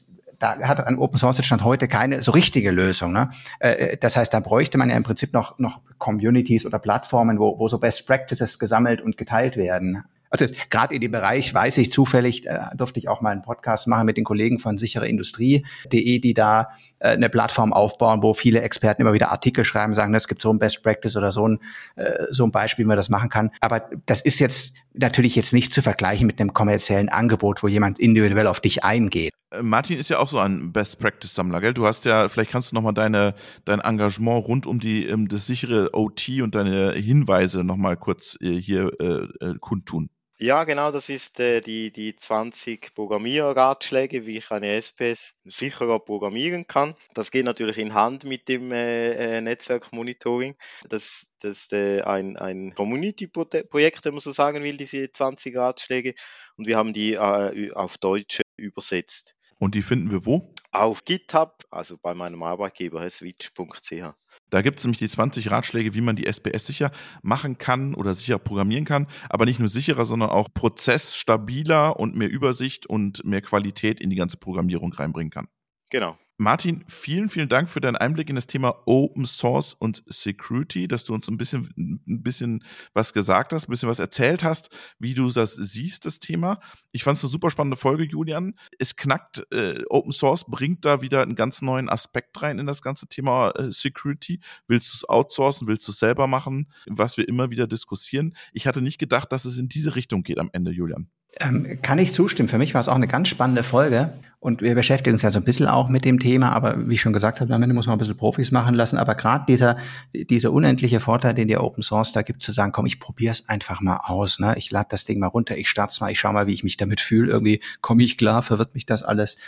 da 0.45 0.69
hat 0.69 0.87
ein 0.87 0.99
Open 0.99 1.19
Source 1.19 1.45
Stand 1.45 1.65
heute 1.65 1.89
keine 1.89 2.21
so 2.21 2.33
richtige 2.33 2.71
Lösung. 2.71 3.13
Ne? 3.13 3.29
Äh, 3.61 3.97
das 3.97 4.17
heißt, 4.17 4.33
da 4.35 4.41
bräuchte 4.41 4.77
man 4.77 4.91
ja 4.91 4.97
im 4.97 5.03
Prinzip 5.03 5.33
noch, 5.33 5.59
noch 5.59 5.81
Communities 5.99 6.67
oder 6.67 6.79
Plattformen, 6.79 7.39
wo, 7.39 7.59
wo 7.59 7.69
so 7.69 7.79
Best 7.79 8.07
Practices 8.07 8.59
gesammelt 8.59 9.01
und 9.01 9.17
geteilt 9.17 9.57
werden. 9.57 10.05
Also 10.29 10.47
gerade 10.69 10.95
in 10.97 11.01
dem 11.01 11.13
Bereich 11.13 11.55
weiß 11.55 11.79
ich 11.79 11.93
zufällig, 11.93 12.45
äh, 12.47 12.59
durfte 12.77 12.99
ich 12.99 13.09
auch 13.09 13.21
mal 13.21 13.31
einen 13.31 13.43
Podcast 13.43 13.87
machen 13.87 14.05
mit 14.05 14.17
den 14.17 14.25
Kollegen 14.25 14.59
von 14.59 14.79
sichere 14.79 15.07
Industrie.de, 15.07 16.19
die 16.19 16.35
da 16.35 16.71
äh, 16.99 17.11
eine 17.11 17.29
Plattform 17.29 17.73
aufbauen, 17.73 18.21
wo 18.21 18.35
viele 18.35 18.61
Experten 18.61 19.03
immer 19.03 19.13
wieder 19.13 19.31
Artikel 19.31 19.65
schreiben, 19.65 19.95
sagen, 19.95 20.13
es 20.13 20.27
gibt 20.27 20.43
so 20.43 20.51
ein 20.51 20.59
Best 20.59 20.83
Practice 20.83 21.17
oder 21.17 21.31
so 21.31 21.47
ein, 21.47 21.61
äh, 21.95 22.25
so 22.31 22.45
ein 22.45 22.51
Beispiel, 22.51 22.85
wie 22.85 22.89
man 22.89 22.97
das 22.97 23.11
machen 23.11 23.31
kann. 23.31 23.51
Aber 23.61 23.89
das 24.07 24.23
ist 24.23 24.41
jetzt 24.41 24.75
natürlich 24.93 25.37
jetzt 25.37 25.53
nicht 25.53 25.73
zu 25.73 25.83
vergleichen 25.83 26.27
mit 26.27 26.41
einem 26.41 26.53
kommerziellen 26.53 27.09
Angebot, 27.09 27.63
wo 27.63 27.69
jemand 27.69 28.01
individuell 28.01 28.49
auf 28.49 28.61
dich 28.61 28.83
eingeht. 28.83 29.31
Martin 29.63 29.99
ist 29.99 30.11
ja 30.11 30.19
auch 30.19 30.29
so 30.29 30.39
ein 30.39 30.73
Best 30.73 30.99
Practice 30.99 31.35
Sammler, 31.35 31.61
gell? 31.61 31.75
Du 31.75 31.87
hast 31.87 32.05
ja, 32.05 32.29
vielleicht 32.29 32.51
kannst 32.51 32.71
du 32.71 32.75
nochmal 32.75 32.95
deine, 32.95 33.35
dein 33.65 33.81
Engagement 33.81 34.47
rund 34.47 34.67
um 34.67 34.81
die, 34.81 35.09
um 35.11 35.29
das 35.29 35.47
sichere 35.47 35.91
OT 35.95 36.29
und 36.43 36.55
deine 36.55 36.93
Hinweise 36.93 37.65
nochmal 37.65 37.97
kurz 37.97 38.37
äh, 38.41 38.55
hier 38.61 38.93
äh, 39.01 39.45
äh, 39.45 39.55
kundtun. 39.61 40.11
Ja, 40.39 40.65
genau, 40.65 40.91
das 40.91 41.11
ist 41.11 41.39
äh, 41.39 41.61
die, 41.61 41.93
die 41.93 42.17
20 42.17 42.95
Programmierratschläge, 42.95 44.27
wie 44.27 44.39
ich 44.39 44.51
eine 44.51 44.67
SPS 44.73 45.39
sicherer 45.45 46.01
programmieren 46.01 46.67
kann. 46.67 46.97
Das 47.15 47.31
geht 47.31 47.45
natürlich 47.45 47.79
in 47.79 47.95
Hand 47.95 48.25
mit 48.25 48.49
dem 48.49 48.73
äh, 48.73 49.37
äh 49.37 49.41
Netzwerkmonitoring. 49.41 50.57
Das, 50.89 51.33
das 51.41 51.59
ist 51.59 51.73
äh, 51.73 52.03
ein, 52.03 52.37
ein 52.37 52.75
Community-Projekt, 52.75 54.05
wenn 54.05 54.15
man 54.15 54.21
so 54.21 54.33
sagen 54.33 54.65
will, 54.65 54.77
diese 54.77 55.11
20 55.11 55.57
Ratschläge. 55.57 56.15
Und 56.57 56.67
wir 56.67 56.77
haben 56.77 56.93
die 56.93 57.17
auf 57.19 57.99
Deutsch 57.99 58.41
übersetzt. 58.57 59.34
Und 59.59 59.75
die 59.75 59.83
finden 59.83 60.11
wir 60.11 60.27
wo? 60.27 60.53
Auf 60.73 61.05
GitHub, 61.05 61.65
also 61.71 61.97
bei 62.01 62.15
meinem 62.15 62.43
Arbeitgeber 62.43 63.09
switch.ch. 63.09 64.15
Da 64.51 64.63
gibt 64.63 64.79
es 64.79 64.85
nämlich 64.85 64.99
die 64.99 65.09
20 65.09 65.51
Ratschläge, 65.51 65.95
wie 65.95 66.01
man 66.01 66.17
die 66.17 66.27
SPS 66.27 66.67
sicher 66.67 66.91
machen 67.23 67.59
kann 67.59 67.95
oder 67.95 68.15
sicher 68.15 68.39
programmieren 68.39 68.85
kann, 68.85 69.07
aber 69.29 69.47
nicht 69.47 69.59
nur 69.59 69.69
sicherer, 69.69 70.05
sondern 70.05 70.31
auch 70.31 70.49
prozessstabiler 70.53 71.99
und 71.99 72.17
mehr 72.17 72.31
Übersicht 72.31 72.87
und 72.87 73.25
mehr 73.25 73.43
Qualität 73.43 74.01
in 74.01 74.11
die 74.11 74.17
ganze 74.17 74.37
Programmierung 74.37 74.93
reinbringen 74.93 75.31
kann. 75.31 75.49
Genau. 75.95 76.19
Martin, 76.39 76.85
vielen, 76.89 77.31
vielen 77.31 77.49
Dank 77.49 77.71
für 77.71 77.81
deinen 77.81 77.95
Einblick 77.95 78.29
in 78.29 78.35
das 78.35 78.49
Thema 78.49 78.83
Open 78.85 79.27
Source 79.27 79.75
und 79.75 80.03
Security, 80.09 80.89
dass 80.89 81.05
du 81.05 81.15
uns 81.15 81.29
ein 81.29 81.37
bisschen, 81.37 81.73
ein 81.77 82.21
bisschen 82.25 82.65
was 82.95 83.13
gesagt 83.13 83.53
hast, 83.53 83.69
ein 83.69 83.71
bisschen 83.71 83.89
was 83.89 84.01
erzählt 84.01 84.43
hast, 84.43 84.71
wie 84.99 85.15
du 85.15 85.31
das 85.31 85.55
siehst, 85.55 86.05
das 86.05 86.19
Thema. 86.19 86.59
Ich 86.91 87.05
fand 87.05 87.19
es 87.19 87.23
eine 87.23 87.31
super 87.31 87.49
spannende 87.49 87.77
Folge, 87.77 88.03
Julian. 88.03 88.59
Es 88.81 88.97
knackt, 88.97 89.47
äh, 89.53 89.85
Open 89.89 90.11
Source 90.11 90.47
bringt 90.49 90.85
da 90.85 91.01
wieder 91.01 91.23
einen 91.23 91.37
ganz 91.37 91.63
neuen 91.63 91.89
Aspekt 91.89 92.43
rein 92.43 92.59
in 92.59 92.67
das 92.67 92.83
ganze 92.83 93.07
Thema 93.07 93.51
äh, 93.51 93.71
Security. 93.71 94.41
Willst 94.67 94.93
du 94.93 94.97
es 94.97 95.09
outsourcen, 95.09 95.69
willst 95.69 95.87
du 95.87 95.93
es 95.93 96.01
selber 96.01 96.27
machen, 96.27 96.73
was 96.89 97.17
wir 97.17 97.29
immer 97.29 97.51
wieder 97.51 97.69
diskutieren. 97.69 98.35
Ich 98.53 98.67
hatte 98.67 98.83
nicht 98.83 98.99
gedacht, 98.99 99.31
dass 99.31 99.45
es 99.45 99.59
in 99.59 99.69
diese 99.69 99.95
Richtung 99.95 100.25
geht 100.25 100.41
am 100.41 100.51
Ende, 100.53 100.73
Julian. 100.73 101.09
Ähm, 101.41 101.79
kann 101.83 101.99
ich 101.99 102.13
zustimmen. 102.13 102.49
Für 102.49 102.59
mich 102.59 102.75
war 102.75 102.81
es 102.81 102.89
auch 102.89 102.95
eine 102.95 103.09
ganz 103.09 103.29
spannende 103.29 103.63
Folge. 103.63 104.13
Und 104.45 104.61
wir 104.61 104.75
beschäftigen 104.75 105.15
uns 105.15 105.23
ja 105.23 105.31
so 105.31 105.39
ein 105.39 105.45
bisschen 105.45 105.67
auch 105.67 105.89
mit 105.89 106.05
dem 106.05 106.19
Thema, 106.19 106.53
aber 106.53 106.87
wie 106.87 106.97
ich 106.97 107.01
schon 107.01 107.15
gesagt 107.15 107.41
habe, 107.41 107.55
am 107.55 107.63
Ende 107.63 107.75
muss 107.75 107.87
man 107.87 107.97
ein 107.97 107.99
bisschen 107.99 108.19
Profis 108.19 108.51
machen 108.51 108.75
lassen. 108.75 108.99
Aber 108.99 109.15
gerade 109.15 109.47
dieser, 109.49 109.75
dieser 110.13 110.53
unendliche 110.53 111.01
Vorteil, 111.01 111.33
den 111.33 111.49
der 111.49 111.65
Open 111.65 111.83
Source 111.83 112.13
da 112.13 112.21
gibt, 112.21 112.43
zu 112.43 112.53
sagen, 112.53 112.71
komm, 112.71 112.85
ich 112.85 113.01
probiere 113.01 113.31
es 113.31 113.49
einfach 113.49 113.81
mal 113.81 114.01
aus. 114.05 114.41
Ne? 114.41 114.55
Ich 114.59 114.71
lade 114.71 114.89
das 114.91 115.07
Ding 115.07 115.19
mal 115.19 115.29
runter, 115.29 115.57
ich 115.57 115.71
starte 115.71 115.97
mal, 116.01 116.11
ich 116.11 116.21
schaue 116.21 116.35
mal, 116.35 116.47
wie 116.47 116.53
ich 116.53 116.63
mich 116.63 116.77
damit 116.77 117.01
fühle. 117.01 117.33
Irgendwie 117.33 117.63
komme 117.81 118.03
ich 118.03 118.19
klar, 118.19 118.43
verwirrt 118.43 118.75
mich 118.75 118.85
das 118.85 119.03
alles. 119.03 119.39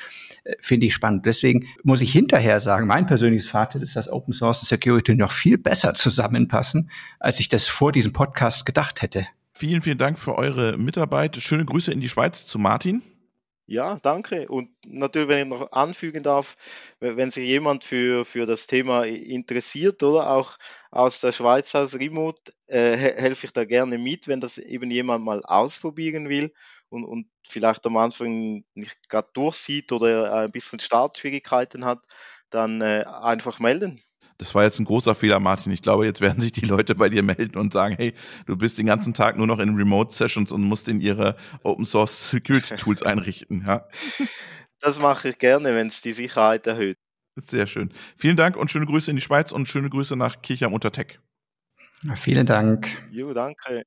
Äh, 0.44 0.54
finde 0.60 0.86
ich 0.86 0.94
spannend. 0.94 1.26
Deswegen 1.26 1.66
muss 1.82 2.00
ich 2.00 2.10
hinterher 2.10 2.58
sagen, 2.60 2.86
mein 2.86 3.04
persönliches 3.06 3.50
Fazit 3.50 3.82
ist, 3.82 3.96
dass 3.96 4.10
Open 4.10 4.32
Source 4.32 4.60
und 4.62 4.68
Security 4.68 5.14
noch 5.14 5.32
viel 5.32 5.58
besser 5.58 5.92
zusammenpassen, 5.92 6.90
als 7.20 7.38
ich 7.38 7.50
das 7.50 7.68
vor 7.68 7.92
diesem 7.92 8.14
Podcast 8.14 8.64
gedacht 8.64 9.02
hätte. 9.02 9.26
Vielen, 9.58 9.80
vielen 9.80 9.96
Dank 9.96 10.18
für 10.18 10.34
eure 10.34 10.76
Mitarbeit. 10.76 11.38
Schöne 11.38 11.64
Grüße 11.64 11.90
in 11.90 12.02
die 12.02 12.10
Schweiz 12.10 12.44
zu 12.44 12.58
Martin. 12.58 13.00
Ja, 13.64 13.98
danke. 14.02 14.48
Und 14.48 14.68
natürlich, 14.86 15.30
wenn 15.30 15.50
ich 15.50 15.58
noch 15.58 15.72
anfügen 15.72 16.22
darf, 16.22 16.58
wenn 17.00 17.30
sich 17.30 17.48
jemand 17.48 17.82
für, 17.82 18.26
für 18.26 18.44
das 18.44 18.66
Thema 18.66 19.04
interessiert 19.04 20.02
oder 20.02 20.28
auch 20.28 20.58
aus 20.90 21.22
der 21.22 21.32
Schweiz 21.32 21.74
aus 21.74 21.94
Remote, 21.94 22.52
äh, 22.66 22.98
helfe 22.98 23.46
ich 23.46 23.54
da 23.54 23.64
gerne 23.64 23.96
mit, 23.96 24.28
wenn 24.28 24.42
das 24.42 24.58
eben 24.58 24.90
jemand 24.90 25.24
mal 25.24 25.42
ausprobieren 25.42 26.28
will 26.28 26.52
und, 26.90 27.06
und 27.06 27.26
vielleicht 27.42 27.86
am 27.86 27.96
Anfang 27.96 28.62
nicht 28.74 29.08
gerade 29.08 29.30
durchsieht 29.32 29.90
oder 29.90 30.34
ein 30.34 30.52
bisschen 30.52 30.80
Startschwierigkeiten 30.80 31.86
hat, 31.86 32.00
dann 32.50 32.82
äh, 32.82 33.06
einfach 33.06 33.58
melden 33.58 34.02
das 34.38 34.54
war 34.54 34.64
jetzt 34.64 34.78
ein 34.78 34.84
großer 34.84 35.14
Fehler, 35.14 35.40
Martin. 35.40 35.72
Ich 35.72 35.82
glaube, 35.82 36.04
jetzt 36.04 36.20
werden 36.20 36.40
sich 36.40 36.52
die 36.52 36.66
Leute 36.66 36.94
bei 36.94 37.08
dir 37.08 37.22
melden 37.22 37.58
und 37.58 37.72
sagen, 37.72 37.94
hey, 37.96 38.14
du 38.46 38.56
bist 38.56 38.78
den 38.78 38.86
ganzen 38.86 39.14
Tag 39.14 39.36
nur 39.36 39.46
noch 39.46 39.58
in 39.58 39.74
Remote 39.74 40.14
Sessions 40.14 40.52
und 40.52 40.62
musst 40.62 40.88
in 40.88 41.00
ihre 41.00 41.36
Open 41.62 41.86
Source 41.86 42.30
Security 42.30 42.76
Tools 42.76 43.02
einrichten. 43.02 43.64
Ja. 43.66 43.86
Das 44.80 45.00
mache 45.00 45.30
ich 45.30 45.38
gerne, 45.38 45.74
wenn 45.74 45.88
es 45.88 46.02
die 46.02 46.12
Sicherheit 46.12 46.66
erhöht. 46.66 46.96
Sehr 47.36 47.66
schön. 47.66 47.92
Vielen 48.16 48.36
Dank 48.36 48.56
und 48.56 48.70
schöne 48.70 48.86
Grüße 48.86 49.10
in 49.10 49.16
die 49.16 49.22
Schweiz 49.22 49.52
und 49.52 49.68
schöne 49.68 49.90
Grüße 49.90 50.16
nach 50.16 50.40
Kirchheim 50.40 50.72
unter 50.72 50.90
Tech. 50.90 51.18
Vielen 52.14 52.46
Dank. 52.46 52.88
Jo, 53.10 53.32
danke. 53.32 53.82